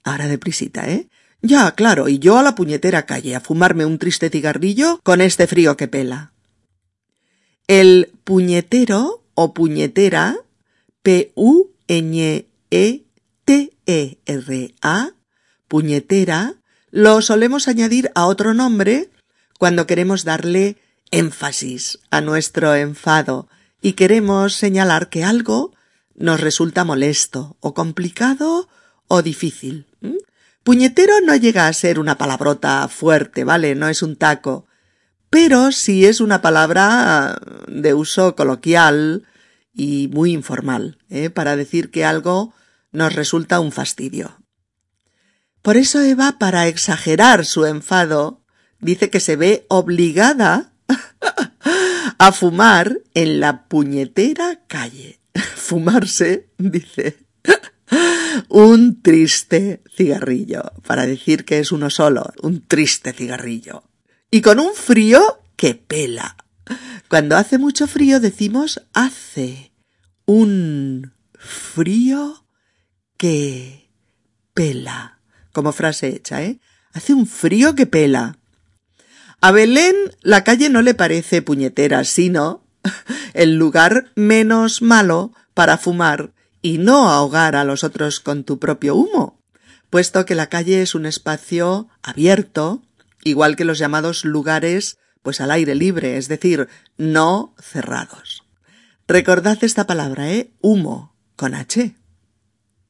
Ahora 0.04 0.26
deprisita, 0.28 0.88
¿eh? 0.88 1.08
Ya, 1.42 1.72
claro, 1.72 2.08
y 2.08 2.18
yo 2.18 2.38
a 2.38 2.42
la 2.42 2.54
puñetera 2.54 3.06
calle 3.06 3.36
a 3.36 3.40
fumarme 3.40 3.84
un 3.84 3.98
triste 3.98 4.30
cigarrillo 4.30 5.00
con 5.02 5.20
este 5.20 5.46
frío 5.46 5.76
que 5.76 5.88
pela. 5.88 6.32
El 7.66 8.12
puñetero 8.24 9.24
o 9.34 9.52
puñetera, 9.52 10.36
P-U-Ñ-E-T-E-R-A, 11.02 11.50
puñetera, 15.68 16.54
lo 16.96 17.20
solemos 17.20 17.68
añadir 17.68 18.10
a 18.14 18.24
otro 18.24 18.54
nombre 18.54 19.10
cuando 19.58 19.86
queremos 19.86 20.24
darle 20.24 20.78
énfasis 21.10 21.98
a 22.10 22.22
nuestro 22.22 22.74
enfado 22.74 23.50
y 23.82 23.92
queremos 23.92 24.54
señalar 24.54 25.10
que 25.10 25.22
algo 25.22 25.74
nos 26.14 26.40
resulta 26.40 26.84
molesto 26.84 27.58
o 27.60 27.74
complicado 27.74 28.70
o 29.08 29.20
difícil. 29.20 29.84
Puñetero 30.64 31.20
no 31.20 31.36
llega 31.36 31.68
a 31.68 31.72
ser 31.74 31.98
una 31.98 32.16
palabrota 32.16 32.88
fuerte, 32.88 33.44
¿vale? 33.44 33.74
No 33.74 33.88
es 33.90 34.02
un 34.02 34.16
taco. 34.16 34.64
Pero 35.28 35.72
sí 35.72 36.06
es 36.06 36.22
una 36.22 36.40
palabra 36.40 37.38
de 37.68 37.92
uso 37.92 38.34
coloquial 38.36 39.26
y 39.74 40.08
muy 40.14 40.32
informal, 40.32 40.96
¿eh? 41.10 41.28
para 41.28 41.56
decir 41.56 41.90
que 41.90 42.06
algo 42.06 42.54
nos 42.90 43.14
resulta 43.14 43.60
un 43.60 43.70
fastidio. 43.70 44.38
Por 45.66 45.76
eso 45.76 46.00
Eva, 46.00 46.38
para 46.38 46.68
exagerar 46.68 47.44
su 47.44 47.66
enfado, 47.66 48.40
dice 48.78 49.10
que 49.10 49.18
se 49.18 49.34
ve 49.34 49.66
obligada 49.66 50.72
a 52.18 52.30
fumar 52.30 53.00
en 53.14 53.40
la 53.40 53.66
puñetera 53.66 54.60
calle. 54.68 55.18
Fumarse, 55.56 56.50
dice, 56.56 57.16
un 58.48 59.02
triste 59.02 59.82
cigarrillo, 59.92 60.70
para 60.86 61.04
decir 61.04 61.44
que 61.44 61.58
es 61.58 61.72
uno 61.72 61.90
solo, 61.90 62.32
un 62.42 62.64
triste 62.64 63.12
cigarrillo. 63.12 63.82
Y 64.30 64.42
con 64.42 64.60
un 64.60 64.72
frío 64.72 65.42
que 65.56 65.74
pela. 65.74 66.36
Cuando 67.08 67.36
hace 67.36 67.58
mucho 67.58 67.88
frío 67.88 68.20
decimos 68.20 68.86
hace 68.92 69.72
un 70.26 71.12
frío 71.34 72.46
que 73.16 73.90
pela. 74.54 75.15
Como 75.56 75.72
frase 75.72 76.08
hecha, 76.08 76.42
¿eh? 76.42 76.60
Hace 76.92 77.14
un 77.14 77.26
frío 77.26 77.74
que 77.74 77.86
pela. 77.86 78.36
A 79.40 79.52
Belén 79.52 79.96
la 80.20 80.44
calle 80.44 80.68
no 80.68 80.82
le 80.82 80.92
parece 80.92 81.40
puñetera, 81.40 82.04
sino 82.04 82.62
el 83.32 83.56
lugar 83.56 84.12
menos 84.16 84.82
malo 84.82 85.32
para 85.54 85.78
fumar 85.78 86.34
y 86.60 86.76
no 86.76 87.08
ahogar 87.08 87.56
a 87.56 87.64
los 87.64 87.84
otros 87.84 88.20
con 88.20 88.44
tu 88.44 88.58
propio 88.58 88.96
humo, 88.96 89.40
puesto 89.88 90.26
que 90.26 90.34
la 90.34 90.50
calle 90.50 90.82
es 90.82 90.94
un 90.94 91.06
espacio 91.06 91.88
abierto, 92.02 92.82
igual 93.24 93.56
que 93.56 93.64
los 93.64 93.78
llamados 93.78 94.26
lugares 94.26 94.98
pues 95.22 95.40
al 95.40 95.50
aire 95.50 95.74
libre, 95.74 96.18
es 96.18 96.28
decir, 96.28 96.68
no 96.98 97.54
cerrados. 97.58 98.44
Recordad 99.08 99.56
esta 99.64 99.86
palabra, 99.86 100.30
¿eh? 100.30 100.52
Humo, 100.60 101.16
con 101.34 101.54
H. 101.54 101.96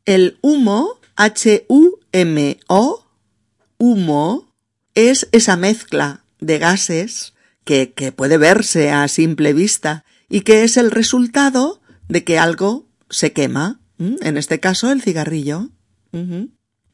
El 0.05 0.41
humo, 0.43 0.99
H-U-M-O, 2.17 3.05
humo, 3.79 4.55
es 4.95 5.29
esa 5.33 5.57
mezcla 5.57 6.25
de 6.41 6.59
gases 6.59 7.35
que, 7.65 7.93
que 7.93 8.11
puede 8.13 8.39
verse 8.39 8.91
a 8.91 9.07
simple 9.09 9.53
vista 9.53 10.05
y 10.29 10.41
que 10.41 10.65
es 10.65 10.79
el 10.79 10.91
resultado 10.91 11.83
de 12.09 12.25
que 12.25 12.39
algo 12.39 12.89
se 13.11 13.33
quema, 13.33 13.81
en 13.99 14.37
este 14.37 14.61
caso 14.61 14.91
el 14.91 15.03
cigarrillo. 15.03 15.71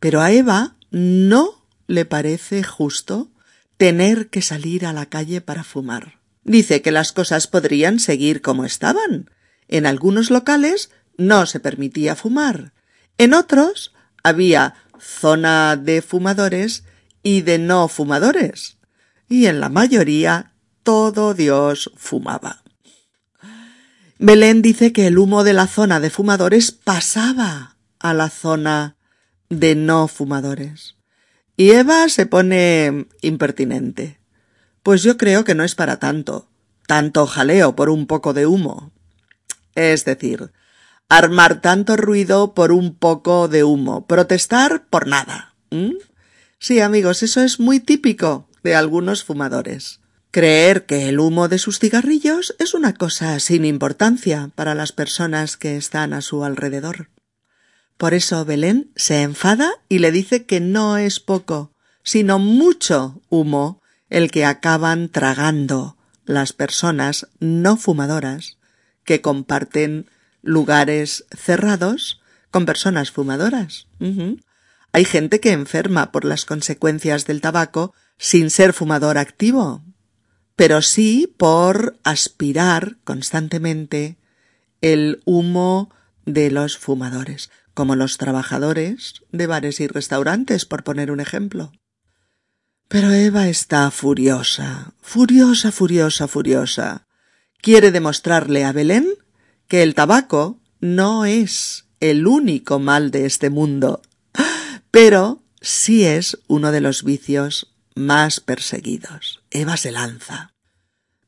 Pero 0.01 0.21
a 0.21 0.33
Eva 0.33 0.77
no 0.91 1.67
le 1.87 2.05
parece 2.05 2.65
justo 2.65 3.31
tener 3.77 4.29
que 4.29 4.43
salir 4.43 4.87
a 4.87 4.93
la 4.93 5.07
calle 5.07 5.41
para 5.41 5.63
fumar. 5.63 6.21
Dice 6.45 6.83
que 6.83 6.91
las 6.91 7.13
cosas 7.13 7.47
podrían 7.47 8.01
seguir 8.01 8.43
como 8.43 8.65
estaban. 8.65 9.31
En 9.69 9.87
algunos 9.87 10.31
locales 10.31 10.91
no 11.17 11.47
se 11.47 11.61
permitía 11.61 12.17
fumar. 12.17 12.73
En 13.19 13.35
otros 13.35 13.93
había 14.25 14.75
zona 15.03 15.77
de 15.77 16.01
fumadores 16.01 16.85
y 17.23 17.43
de 17.43 17.59
no 17.59 17.89
fumadores. 17.89 18.79
Y 19.29 19.47
en 19.47 19.61
la 19.61 19.69
mayoría 19.69 20.53
todo 20.83 21.35
Dios 21.35 21.91
fumaba. 21.97 22.63
Belén 24.19 24.63
dice 24.63 24.93
que 24.93 25.09
el 25.09 25.19
humo 25.19 25.43
de 25.43 25.53
la 25.53 25.67
zona 25.67 25.99
de 25.99 26.11
fumadores 26.11 26.71
pasaba 26.71 27.77
a 27.99 28.15
la 28.15 28.31
zona 28.31 28.97
de 29.49 29.75
no 29.75 30.07
fumadores. 30.07 30.97
Y 31.57 31.71
Eva 31.71 32.09
se 32.09 32.27
pone 32.27 33.07
impertinente. 33.21 34.21
Pues 34.83 35.03
yo 35.03 35.17
creo 35.17 35.45
que 35.45 35.55
no 35.55 35.65
es 35.65 35.75
para 35.75 35.99
tanto. 35.99 36.49
Tanto 36.87 37.27
jaleo 37.27 37.75
por 37.75 37.91
un 37.91 38.07
poco 38.07 38.33
de 38.33 38.47
humo. 38.47 38.93
Es 39.75 40.05
decir, 40.05 40.53
armar 41.13 41.61
tanto 41.61 41.99
ruido 41.99 42.55
por 42.55 42.73
un 42.73 42.95
poco 42.95 43.47
de 43.47 43.65
humo, 43.65 44.07
protestar 44.07 44.87
por 44.89 45.07
nada. 45.07 45.55
Sí, 46.59 46.81
amigos, 46.81 47.23
eso 47.23 47.43
es 47.43 47.61
muy 47.61 47.81
típico 47.81 48.49
de 48.63 48.75
algunos 48.75 49.23
fumadores. 49.23 50.01
Creer 50.31 50.87
que 50.87 51.11
el 51.11 51.21
humo 51.21 51.49
de 51.49 51.59
sus 51.59 51.79
cigarrillos 51.79 52.55
es 52.59 52.73
una 52.73 52.95
cosa 52.95 53.39
sin 53.41 53.67
importancia 53.67 54.51
para 54.55 54.75
las 54.75 54.93
personas 54.93 55.59
que 55.59 55.77
están 55.77 56.15
a 56.15 56.23
su 56.23 56.45
alrededor. 56.45 57.11
Por 57.99 58.15
eso 58.15 58.47
Belén 58.47 58.91
se 58.97 59.21
enfada 59.21 59.71
y 59.91 59.99
le 59.99 60.13
dice 60.13 60.47
que 60.47 60.61
no 60.61 60.97
es 60.97 61.21
poco, 61.21 61.73
sino 62.03 62.39
mucho 62.39 63.21
humo 63.29 63.83
el 64.09 64.31
que 64.31 64.47
acaban 64.47 65.11
tragando 65.11 65.99
las 66.25 66.55
personas 66.55 67.29
no 67.39 67.77
fumadoras 67.77 68.57
que 69.05 69.21
comparten 69.21 70.07
lugares 70.43 71.25
cerrados 71.31 72.21
con 72.51 72.67
personas 72.67 73.11
fumadoras. 73.11 73.89
Hay 74.93 75.05
gente 75.05 75.41
que 75.41 75.53
enferma 75.53 76.13
por 76.13 76.25
las 76.25 76.45
consecuencias 76.45 77.25
del 77.25 77.41
tabaco 77.41 77.95
sin 78.19 78.51
ser 78.51 78.75
fumador 78.75 79.17
activo, 79.17 79.83
pero 80.55 80.83
sí 80.83 81.33
por 81.39 81.99
aspirar 82.05 82.99
constantemente 83.05 84.19
el 84.83 85.23
humo 85.25 85.91
de 86.27 86.51
los 86.51 86.77
fumadores, 86.77 87.51
como 87.73 87.97
los 87.97 88.19
trabajadores 88.19 89.23
de 89.33 89.47
bares 89.47 89.81
y 89.81 89.87
restaurantes, 89.87 90.67
por 90.67 90.85
poner 90.85 91.11
un 91.11 91.21
ejemplo. 91.21 91.73
Pero 92.89 93.11
Eva 93.11 93.49
está 93.49 93.91
furiosa, 93.91 94.93
furiosa, 95.01 95.73
furiosa, 95.73 96.29
furiosa. 96.29 97.07
Quiere 97.63 97.91
demostrarle 97.91 98.65
a 98.65 98.73
Belén 98.73 99.07
que 99.73 99.83
el 99.83 99.95
tabaco 99.95 100.61
no 100.81 101.25
es 101.25 101.87
el 101.99 102.27
único 102.27 102.79
mal 102.79 103.11
de 103.11 103.25
este 103.25 103.49
mundo, 103.49 104.03
pero 104.91 105.43
sí 105.63 106.05
es 106.05 106.37
uno 106.47 106.73
de 106.73 106.83
los 106.83 107.05
vicios 107.05 107.73
más 107.95 108.41
perseguidos. 108.41 109.41
Eva 109.51 109.79
se 109.79 109.91
lanza. 109.91 110.53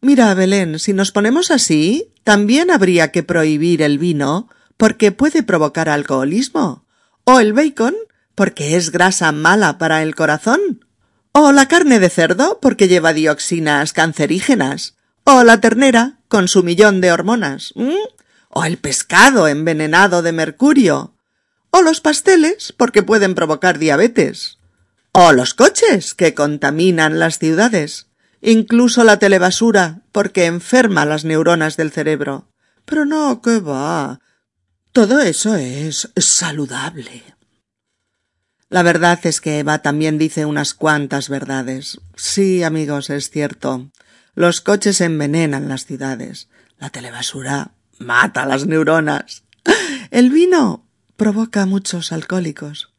Mira, 0.02 0.34
Belén, 0.34 0.78
si 0.78 0.92
nos 0.92 1.10
ponemos 1.10 1.50
así, 1.50 2.12
también 2.22 2.70
habría 2.70 3.12
que 3.12 3.22
prohibir 3.22 3.80
el 3.80 3.96
vino 3.96 4.50
porque 4.76 5.10
puede 5.10 5.42
provocar 5.42 5.88
alcoholismo, 5.88 6.84
o 7.24 7.40
el 7.40 7.54
bacon, 7.54 7.94
porque 8.34 8.76
es 8.76 8.90
grasa 8.90 9.32
mala 9.32 9.78
para 9.78 10.02
el 10.02 10.14
corazón, 10.14 10.84
o 11.32 11.50
la 11.52 11.66
carne 11.66 11.98
de 11.98 12.10
cerdo, 12.10 12.58
porque 12.60 12.88
lleva 12.88 13.14
dioxinas 13.14 13.94
cancerígenas, 13.94 14.96
o 15.24 15.44
la 15.44 15.62
ternera, 15.62 16.18
con 16.28 16.46
su 16.46 16.62
millón 16.62 17.00
de 17.00 17.10
hormonas, 17.10 17.72
o 18.54 18.64
el 18.64 18.78
pescado 18.78 19.48
envenenado 19.48 20.22
de 20.22 20.30
mercurio, 20.30 21.16
o 21.70 21.82
los 21.82 22.00
pasteles, 22.00 22.72
porque 22.72 23.02
pueden 23.02 23.34
provocar 23.34 23.80
diabetes, 23.80 24.58
o 25.10 25.32
los 25.32 25.54
coches, 25.54 26.14
que 26.14 26.34
contaminan 26.34 27.18
las 27.18 27.40
ciudades, 27.40 28.06
incluso 28.40 29.02
la 29.02 29.18
telebasura, 29.18 30.02
porque 30.12 30.46
enferma 30.46 31.04
las 31.04 31.24
neuronas 31.24 31.76
del 31.76 31.90
cerebro. 31.90 32.48
Pero 32.84 33.04
no, 33.04 33.42
que 33.42 33.58
va. 33.58 34.20
Todo 34.92 35.20
eso 35.20 35.56
es 35.56 36.10
saludable. 36.16 37.24
La 38.68 38.84
verdad 38.84 39.18
es 39.24 39.40
que 39.40 39.58
Eva 39.58 39.78
también 39.80 40.16
dice 40.16 40.46
unas 40.46 40.74
cuantas 40.74 41.28
verdades. 41.28 42.00
Sí, 42.14 42.62
amigos, 42.62 43.10
es 43.10 43.30
cierto. 43.30 43.90
Los 44.36 44.60
coches 44.60 45.00
envenenan 45.00 45.68
las 45.68 45.86
ciudades. 45.86 46.48
La 46.78 46.90
telebasura 46.90 47.72
mata 47.98 48.46
las 48.46 48.66
neuronas. 48.66 49.44
El 50.10 50.30
vino 50.30 50.86
provoca 51.16 51.66
muchos 51.66 52.12
alcohólicos. 52.12 52.92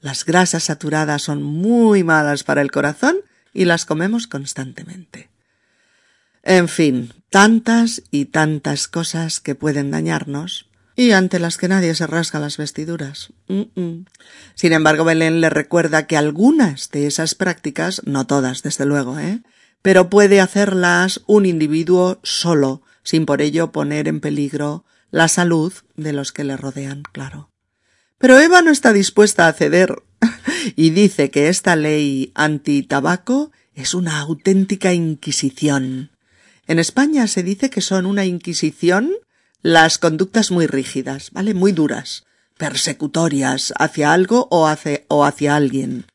Las 0.00 0.24
grasas 0.24 0.64
saturadas 0.64 1.22
son 1.22 1.42
muy 1.42 2.02
malas 2.04 2.44
para 2.44 2.60
el 2.60 2.70
corazón 2.70 3.16
y 3.52 3.64
las 3.64 3.84
comemos 3.84 4.26
constantemente. 4.26 5.30
En 6.42 6.68
fin, 6.68 7.12
tantas 7.30 8.02
y 8.10 8.26
tantas 8.26 8.88
cosas 8.88 9.40
que 9.40 9.54
pueden 9.54 9.90
dañarnos 9.90 10.68
y 10.96 11.12
ante 11.12 11.38
las 11.38 11.56
que 11.56 11.68
nadie 11.68 11.94
se 11.94 12.06
rasga 12.06 12.40
las 12.40 12.56
vestiduras. 12.56 13.32
Sin 13.46 14.72
embargo, 14.72 15.04
Belén 15.04 15.40
le 15.40 15.50
recuerda 15.50 16.06
que 16.06 16.16
algunas 16.16 16.90
de 16.90 17.06
esas 17.06 17.34
prácticas, 17.34 18.02
no 18.04 18.26
todas, 18.26 18.62
desde 18.62 18.86
luego, 18.86 19.18
¿eh? 19.18 19.40
pero 19.82 20.10
puede 20.10 20.40
hacerlas 20.40 21.22
un 21.26 21.46
individuo 21.46 22.20
solo, 22.22 22.82
sin 23.02 23.26
por 23.26 23.42
ello 23.42 23.72
poner 23.72 24.08
en 24.08 24.20
peligro 24.20 24.84
la 25.10 25.28
salud 25.28 25.72
de 25.96 26.12
los 26.12 26.32
que 26.32 26.44
le 26.44 26.56
rodean, 26.56 27.02
claro. 27.12 27.50
Pero 28.18 28.38
Eva 28.38 28.62
no 28.62 28.70
está 28.70 28.92
dispuesta 28.92 29.48
a 29.48 29.52
ceder 29.52 30.02
y 30.76 30.90
dice 30.90 31.30
que 31.30 31.48
esta 31.48 31.76
ley 31.76 32.32
anti-tabaco 32.34 33.50
es 33.74 33.94
una 33.94 34.20
auténtica 34.20 34.92
inquisición. 34.92 36.10
En 36.66 36.78
España 36.78 37.26
se 37.26 37.42
dice 37.42 37.70
que 37.70 37.80
son 37.80 38.06
una 38.06 38.24
inquisición 38.24 39.12
las 39.62 39.98
conductas 39.98 40.50
muy 40.50 40.66
rígidas, 40.66 41.30
¿vale? 41.32 41.54
Muy 41.54 41.72
duras, 41.72 42.24
persecutorias 42.56 43.72
hacia 43.78 44.12
algo 44.12 44.48
o 44.50 44.66
hacia 44.66 45.56
alguien. 45.56 46.06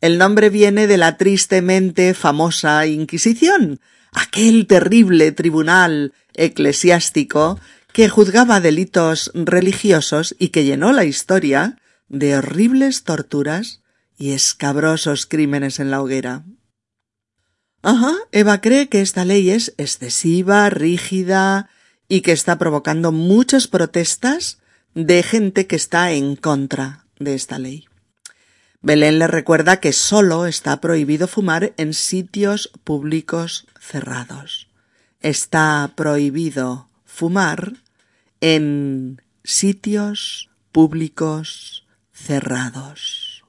El 0.00 0.18
nombre 0.18 0.48
viene 0.48 0.86
de 0.86 0.96
la 0.96 1.16
tristemente 1.16 2.14
famosa 2.14 2.86
Inquisición, 2.86 3.80
aquel 4.12 4.66
terrible 4.66 5.32
tribunal 5.32 6.12
eclesiástico 6.34 7.58
que 7.92 8.08
juzgaba 8.08 8.60
delitos 8.60 9.30
religiosos 9.34 10.36
y 10.38 10.48
que 10.48 10.64
llenó 10.64 10.92
la 10.92 11.04
historia 11.04 11.78
de 12.08 12.36
horribles 12.36 13.04
torturas 13.04 13.82
y 14.16 14.32
escabrosos 14.32 15.26
crímenes 15.26 15.80
en 15.80 15.90
la 15.90 16.02
hoguera. 16.02 16.44
Ajá, 17.82 18.12
Eva 18.32 18.60
cree 18.60 18.88
que 18.88 19.00
esta 19.00 19.24
ley 19.24 19.50
es 19.50 19.74
excesiva, 19.78 20.68
rígida, 20.68 21.70
y 22.08 22.22
que 22.22 22.32
está 22.32 22.58
provocando 22.58 23.12
muchas 23.12 23.68
protestas 23.68 24.58
de 24.94 25.22
gente 25.22 25.66
que 25.66 25.76
está 25.76 26.12
en 26.12 26.36
contra 26.36 27.04
de 27.18 27.34
esta 27.34 27.58
ley. 27.58 27.87
Belén 28.80 29.18
le 29.18 29.26
recuerda 29.26 29.80
que 29.80 29.92
solo 29.92 30.46
está 30.46 30.80
prohibido 30.80 31.26
fumar 31.26 31.72
en 31.76 31.94
sitios 31.94 32.70
públicos 32.84 33.66
cerrados. 33.80 34.68
Está 35.20 35.92
prohibido 35.96 36.88
fumar 37.04 37.72
en 38.40 39.20
sitios 39.42 40.48
públicos 40.70 41.86
cerrados. 42.12 43.44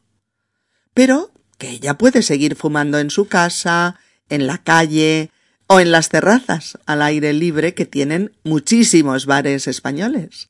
Pero 0.94 1.32
que 1.60 1.70
ella 1.70 1.98
puede 1.98 2.24
seguir 2.24 2.56
fumando 2.56 2.98
en 2.98 3.12
su 3.12 3.28
casa, 3.28 4.00
en 4.30 4.48
la 4.48 4.58
calle, 4.58 5.30
o 5.72 5.80
en 5.80 5.92
las 5.92 6.10
terrazas 6.10 6.80
al 6.88 7.04
aire 7.04 7.32
libre 7.32 7.76
que 7.76 7.86
tienen 7.86 8.32
muchísimos 8.44 9.28
bares 9.28 9.68
españoles. 9.68 10.50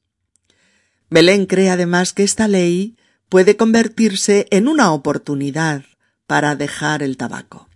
Belén 1.09 1.45
cree 1.45 1.69
además 1.69 2.13
que 2.13 2.23
esta 2.23 2.47
ley 2.47 2.95
puede 3.29 3.55
convertirse 3.55 4.47
en 4.49 4.67
una 4.67 4.91
oportunidad 4.91 5.83
para 6.27 6.55
dejar 6.55 7.03
el 7.03 7.15
tabaco. 7.15 7.69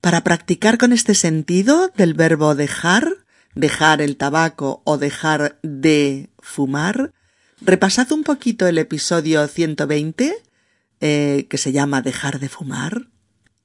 Para 0.00 0.22
practicar 0.22 0.78
con 0.78 0.92
este 0.92 1.14
sentido 1.14 1.90
del 1.96 2.14
verbo 2.14 2.54
dejar, 2.54 3.08
dejar 3.54 4.00
el 4.02 4.16
tabaco 4.16 4.82
o 4.84 4.98
dejar 4.98 5.58
de 5.62 6.30
fumar, 6.38 7.12
repasad 7.60 8.10
un 8.12 8.24
poquito 8.24 8.66
el 8.66 8.78
episodio 8.78 9.46
120, 9.46 10.34
eh, 11.00 11.46
que 11.48 11.58
se 11.58 11.72
llama 11.72 12.02
Dejar 12.02 12.38
de 12.38 12.48
fumar, 12.48 13.08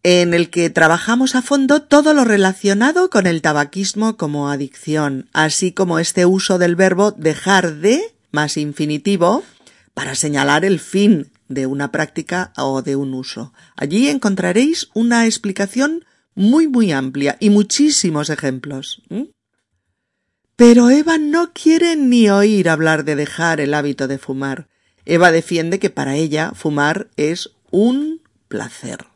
en 0.03 0.33
el 0.33 0.49
que 0.49 0.69
trabajamos 0.69 1.35
a 1.35 1.41
fondo 1.41 1.81
todo 1.81 2.13
lo 2.13 2.23
relacionado 2.23 3.09
con 3.09 3.27
el 3.27 3.41
tabaquismo 3.41 4.17
como 4.17 4.49
adicción, 4.49 5.29
así 5.33 5.71
como 5.71 5.99
este 5.99 6.25
uso 6.25 6.57
del 6.57 6.75
verbo 6.75 7.11
dejar 7.11 7.75
de 7.75 8.01
más 8.31 8.57
infinitivo 8.57 9.43
para 9.97 10.13
señalar 10.13 10.63
el 10.63 10.79
fin 10.79 11.31
de 11.47 11.65
una 11.65 11.91
práctica 11.91 12.53
o 12.55 12.83
de 12.83 12.95
un 12.95 13.15
uso. 13.15 13.51
Allí 13.75 14.09
encontraréis 14.09 14.91
una 14.93 15.25
explicación 15.25 16.05
muy 16.35 16.67
muy 16.67 16.91
amplia 16.91 17.35
y 17.39 17.49
muchísimos 17.49 18.29
ejemplos. 18.29 19.01
Pero 20.55 20.91
Eva 20.91 21.17
no 21.17 21.51
quiere 21.51 21.95
ni 21.95 22.29
oír 22.29 22.69
hablar 22.69 23.05
de 23.05 23.15
dejar 23.15 23.59
el 23.59 23.73
hábito 23.73 24.07
de 24.07 24.19
fumar. 24.19 24.67
Eva 25.03 25.31
defiende 25.31 25.79
que 25.79 25.89
para 25.89 26.15
ella 26.15 26.51
fumar 26.53 27.09
es 27.17 27.49
un 27.71 28.21
placer 28.49 29.07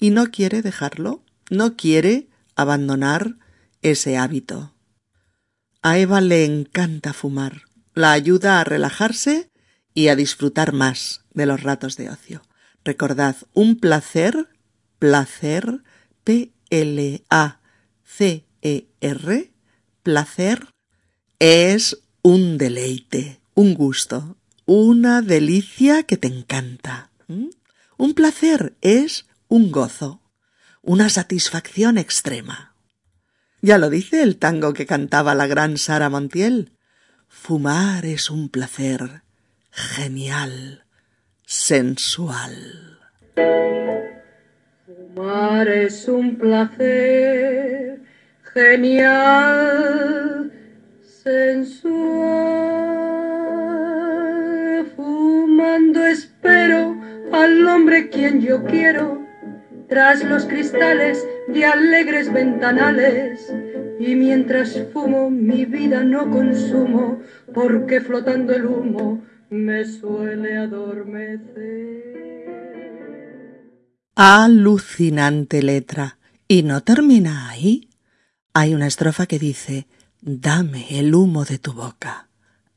y 0.00 0.10
no 0.10 0.32
quiere 0.32 0.62
dejarlo, 0.62 1.22
no 1.48 1.76
quiere 1.76 2.26
abandonar 2.56 3.36
ese 3.82 4.16
hábito. 4.16 4.74
A 5.80 5.96
Eva 5.96 6.20
le 6.20 6.44
encanta 6.44 7.12
fumar, 7.12 7.62
la 7.94 8.10
ayuda 8.10 8.58
a 8.58 8.64
relajarse 8.64 9.48
y 9.94 10.08
a 10.08 10.16
disfrutar 10.16 10.72
más 10.72 11.24
de 11.34 11.46
los 11.46 11.62
ratos 11.62 11.96
de 11.96 12.10
ocio. 12.10 12.42
Recordad, 12.84 13.36
un 13.54 13.76
placer, 13.78 14.48
placer, 14.98 15.82
P-L-A-C-E-R, 16.24 16.52
placer, 20.02 20.68
es 21.38 21.98
un 22.22 22.58
deleite, 22.58 23.40
un 23.54 23.74
gusto, 23.74 24.36
una 24.66 25.22
delicia 25.22 26.02
que 26.02 26.16
te 26.16 26.28
encanta. 26.28 27.10
Un 27.96 28.14
placer 28.14 28.76
es 28.80 29.26
un 29.48 29.70
gozo, 29.70 30.20
una 30.82 31.08
satisfacción 31.08 31.98
extrema. 31.98 32.74
Ya 33.60 33.78
lo 33.78 33.90
dice 33.90 34.22
el 34.22 34.36
tango 34.36 34.72
que 34.72 34.86
cantaba 34.86 35.34
la 35.34 35.46
gran 35.46 35.78
Sara 35.78 36.08
Montiel. 36.08 36.72
Fumar 37.28 38.06
es 38.06 38.30
un 38.30 38.48
placer 38.48 39.22
genial, 39.78 40.82
sensual. 41.46 42.98
Fumar 44.84 45.68
es 45.68 46.08
un 46.08 46.36
placer 46.36 48.00
genial, 48.54 50.50
sensual. 51.02 51.76
Fumando 54.96 56.04
espero 56.06 57.00
al 57.32 57.66
hombre 57.68 58.08
quien 58.10 58.40
yo 58.40 58.64
quiero 58.64 59.24
tras 59.88 60.24
los 60.24 60.44
cristales 60.46 61.24
de 61.46 61.64
alegres 61.64 62.32
ventanales 62.32 63.54
y 64.00 64.16
mientras 64.16 64.76
fumo 64.92 65.30
mi 65.30 65.64
vida 65.64 66.02
no 66.02 66.30
consumo 66.30 67.22
porque 67.54 68.00
flotando 68.00 68.54
el 68.54 68.66
humo 68.66 69.22
me 69.50 69.84
suele 69.84 70.56
adormecer. 70.56 72.18
Alucinante 74.14 75.62
letra. 75.62 76.18
Y 76.46 76.62
no 76.62 76.82
termina 76.82 77.50
ahí. 77.50 77.88
Hay 78.54 78.74
una 78.74 78.86
estrofa 78.86 79.26
que 79.26 79.38
dice 79.38 79.86
Dame 80.20 80.98
el 80.98 81.14
humo 81.14 81.44
de 81.44 81.58
tu 81.58 81.72
boca. 81.72 82.28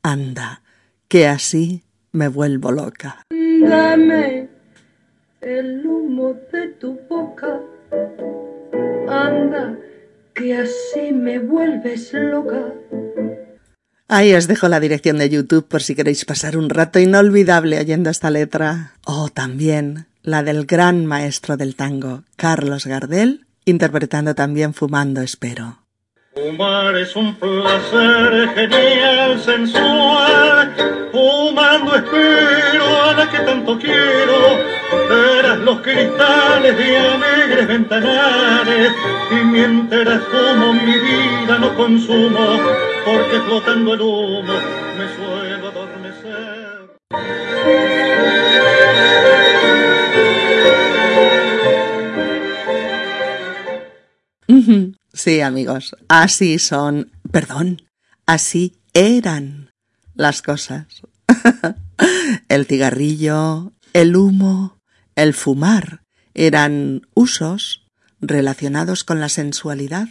Anda, 0.02 0.62
que 1.08 1.26
así 1.26 1.82
me 2.12 2.28
vuelvo 2.28 2.70
loca. 2.70 3.22
Dame 3.30 4.48
el 5.40 5.86
humo 5.86 6.34
de 6.52 6.68
tu 6.68 7.00
boca. 7.08 7.60
Anda, 9.08 9.76
que 10.34 10.56
así 10.56 11.12
me 11.12 11.38
vuelves 11.38 12.12
loca. 12.12 12.72
Ahí 14.14 14.34
os 14.34 14.46
dejo 14.46 14.68
la 14.68 14.78
dirección 14.78 15.16
de 15.16 15.30
YouTube 15.30 15.66
por 15.66 15.82
si 15.82 15.94
queréis 15.94 16.26
pasar 16.26 16.58
un 16.58 16.68
rato 16.68 16.98
inolvidable 16.98 17.80
oyendo 17.80 18.10
esta 18.10 18.28
letra. 18.28 18.92
O 19.06 19.30
también 19.30 20.04
la 20.22 20.42
del 20.42 20.66
gran 20.66 21.06
maestro 21.06 21.56
del 21.56 21.76
tango, 21.76 22.22
Carlos 22.36 22.84
Gardel, 22.84 23.46
interpretando 23.64 24.34
también 24.34 24.74
Fumando 24.74 25.22
Espero. 25.22 25.78
Fumar 26.34 26.94
es 26.96 27.16
un 27.16 27.36
placer 27.36 28.50
genial, 28.54 29.40
sensual, 29.40 30.74
fumando 31.10 31.96
espero 31.96 33.02
a 33.04 33.14
la 33.14 33.30
que 33.30 33.38
tanto 33.38 33.78
quiero. 33.78 34.58
Verás 35.08 35.58
los 35.60 35.80
cristales 35.80 36.76
de 36.76 36.98
alegres 36.98 37.66
ventanales 37.66 38.92
y 39.30 39.44
mientras 39.46 40.20
fumo 40.24 40.74
mi 40.74 40.98
vida 40.98 41.58
no 41.58 41.74
consumo, 41.74 42.60
porque 43.04 43.40
flotando 43.40 43.94
el 43.94 44.00
humo 44.00 44.54
me 44.96 45.16
suelo 45.16 45.68
adormecer. 45.68 46.62
Sí, 55.12 55.40
amigos, 55.40 55.94
así 56.08 56.58
son, 56.58 57.12
perdón, 57.30 57.82
así 58.26 58.78
eran 58.94 59.70
las 60.14 60.40
cosas. 60.40 60.86
el 62.48 62.66
cigarrillo, 62.66 63.72
el 63.92 64.16
humo, 64.16 64.78
el 65.14 65.34
fumar 65.34 66.02
eran 66.34 67.06
usos 67.14 67.86
relacionados 68.20 69.04
con 69.04 69.20
la 69.20 69.28
sensualidad 69.28 70.08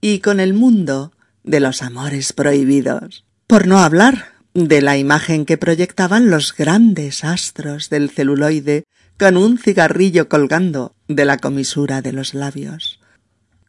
y 0.00 0.18
con 0.18 0.40
el 0.40 0.52
mundo 0.52 1.12
de 1.44 1.60
los 1.60 1.82
amores 1.82 2.32
prohibidos. 2.32 3.24
Por 3.46 3.66
no 3.68 3.78
hablar 3.78 4.32
de 4.54 4.82
la 4.82 4.96
imagen 4.96 5.46
que 5.46 5.58
proyectaban 5.58 6.30
los 6.30 6.54
grandes 6.56 7.24
astros 7.24 7.90
del 7.90 8.10
celuloide 8.10 8.84
con 9.18 9.36
un 9.36 9.58
cigarrillo 9.58 10.28
colgando 10.28 10.96
de 11.06 11.24
la 11.24 11.38
comisura 11.38 12.02
de 12.02 12.12
los 12.12 12.34
labios 12.34 12.98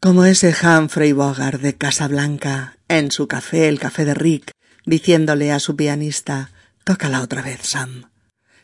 como 0.06 0.26
ese 0.26 0.54
Humphrey 0.54 1.14
Bogart 1.14 1.60
de 1.62 1.74
Casablanca 1.74 2.78
en 2.88 3.10
su 3.10 3.28
café, 3.28 3.68
el 3.68 3.80
café 3.80 4.06
de 4.06 4.14
Rick, 4.14 4.52
diciéndole 4.86 5.52
a 5.52 5.58
su 5.58 5.76
pianista 5.76 6.52
Tócala 6.84 7.22
otra 7.22 7.42
vez, 7.42 7.62
Sam, 7.64 8.12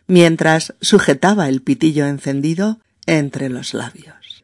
mientras 0.05 0.75
sujetaba 0.81 1.49
el 1.49 1.63
pitillo 1.63 2.05
encendido 2.05 2.79
entre 3.07 3.49
los 3.49 3.73
labios. 3.73 4.43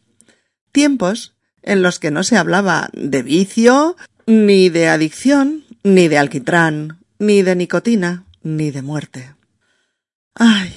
Tiempos 0.71 1.35
en 1.63 1.81
los 1.81 1.99
que 1.99 2.11
no 2.11 2.23
se 2.23 2.37
hablaba 2.37 2.89
de 2.93 3.23
vicio, 3.23 3.95
ni 4.25 4.69
de 4.69 4.87
adicción, 4.87 5.63
ni 5.83 6.07
de 6.07 6.17
alquitrán, 6.17 6.99
ni 7.19 7.41
de 7.41 7.55
nicotina, 7.55 8.25
ni 8.43 8.71
de 8.71 8.81
muerte. 8.81 9.35
Ay, 10.35 10.73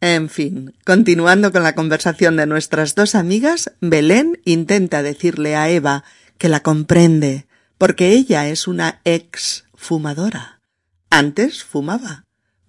en 0.00 0.28
fin, 0.28 0.74
continuando 0.84 1.52
con 1.52 1.62
la 1.62 1.74
conversación 1.74 2.36
de 2.36 2.46
nuestras 2.46 2.94
dos 2.94 3.14
amigas, 3.14 3.72
Belén 3.80 4.40
intenta 4.44 5.02
decirle 5.02 5.56
a 5.56 5.68
Eva 5.68 6.04
que 6.38 6.48
la 6.48 6.60
comprende, 6.60 7.46
porque 7.76 8.12
ella 8.12 8.48
es 8.48 8.66
una 8.66 9.00
ex 9.04 9.64
fumadora. 9.74 10.60
Antes 11.10 11.64
fumaba, 11.64 12.24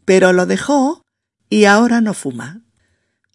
pero 0.06 0.34
lo 0.34 0.46
dejó 0.46 1.04
y 1.50 1.66
ahora 1.66 2.02
no 2.02 2.14
fuma. 2.14 2.62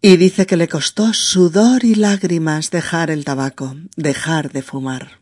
Y 0.07 0.19
dice 0.19 0.47
que 0.47 0.57
le 0.57 0.69
costó 0.69 1.12
sudor 1.14 1.85
y 1.85 1.97
lágrimas 1.97 2.71
dejar 2.71 3.11
el 3.11 3.25
tabaco, 3.25 3.75
dejar 3.97 4.53
de 4.53 4.62
fumar. 4.62 5.21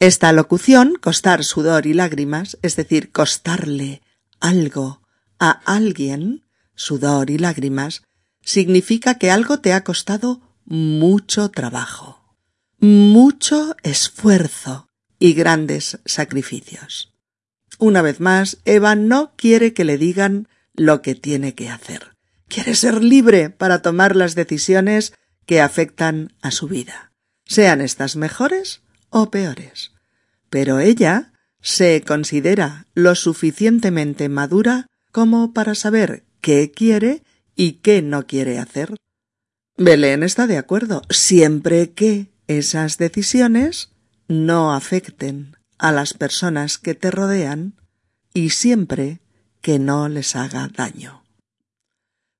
Esta 0.00 0.32
locución, 0.32 0.96
costar 1.00 1.44
sudor 1.44 1.86
y 1.86 1.94
lágrimas, 1.94 2.58
es 2.62 2.74
decir, 2.74 3.12
costarle 3.12 4.02
algo 4.40 5.02
a 5.38 5.50
alguien, 5.50 6.42
sudor 6.74 7.30
y 7.30 7.38
lágrimas, 7.38 8.02
significa 8.42 9.18
que 9.18 9.30
algo 9.30 9.60
te 9.60 9.72
ha 9.72 9.84
costado 9.84 10.40
mucho 10.64 11.52
trabajo, 11.52 12.34
mucho 12.80 13.76
esfuerzo, 13.84 14.88
y 15.20 15.34
grandes 15.34 16.00
sacrificios. 16.06 17.14
Una 17.78 18.02
vez 18.02 18.18
más, 18.18 18.58
Eva 18.64 18.96
no 18.96 19.36
quiere 19.36 19.74
que 19.74 19.84
le 19.84 19.96
digan 19.96 20.48
lo 20.74 21.02
que 21.02 21.14
tiene 21.14 21.54
que 21.54 21.68
hacer. 21.70 22.17
Quiere 22.48 22.74
ser 22.74 23.02
libre 23.02 23.50
para 23.50 23.82
tomar 23.82 24.16
las 24.16 24.34
decisiones 24.34 25.12
que 25.46 25.60
afectan 25.60 26.32
a 26.42 26.50
su 26.50 26.68
vida, 26.68 27.12
sean 27.46 27.80
estas 27.80 28.16
mejores 28.16 28.82
o 29.10 29.30
peores. 29.30 29.92
Pero 30.50 30.78
ella 30.80 31.32
se 31.60 32.02
considera 32.06 32.86
lo 32.94 33.14
suficientemente 33.14 34.28
madura 34.28 34.86
como 35.12 35.52
para 35.52 35.74
saber 35.74 36.24
qué 36.40 36.70
quiere 36.70 37.22
y 37.56 37.72
qué 37.74 38.02
no 38.02 38.26
quiere 38.26 38.58
hacer. 38.58 38.94
Belén 39.76 40.22
está 40.22 40.46
de 40.46 40.58
acuerdo, 40.58 41.02
siempre 41.10 41.90
que 41.92 42.32
esas 42.46 42.98
decisiones 42.98 43.90
no 44.26 44.74
afecten 44.74 45.56
a 45.78 45.92
las 45.92 46.14
personas 46.14 46.78
que 46.78 46.94
te 46.94 47.10
rodean 47.10 47.74
y 48.34 48.50
siempre 48.50 49.20
que 49.60 49.78
no 49.78 50.08
les 50.08 50.36
haga 50.36 50.68
daño. 50.68 51.17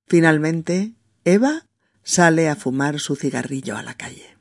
Finalmente, 0.09 0.95
Eva 1.23 1.67
sale 2.01 2.49
a 2.49 2.55
fumar 2.55 2.99
su 2.99 3.15
cigarrillo 3.15 3.77
a 3.77 3.83
la 3.83 3.93
calle. 3.93 4.37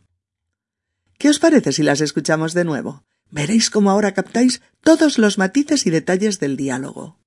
¿Qué 1.19 1.29
os 1.29 1.39
parece 1.39 1.73
si 1.73 1.83
las 1.83 2.01
escuchamos 2.01 2.55
de 2.55 2.65
nuevo? 2.65 3.05
Veréis 3.31 3.69
cómo 3.69 3.91
ahora 3.91 4.15
captáis 4.15 4.63
todos 4.83 5.19
los 5.19 5.37
matices 5.37 5.87
y 5.87 5.91
detalles 5.91 6.41
del 6.41 6.57
diálogo. 6.57 7.19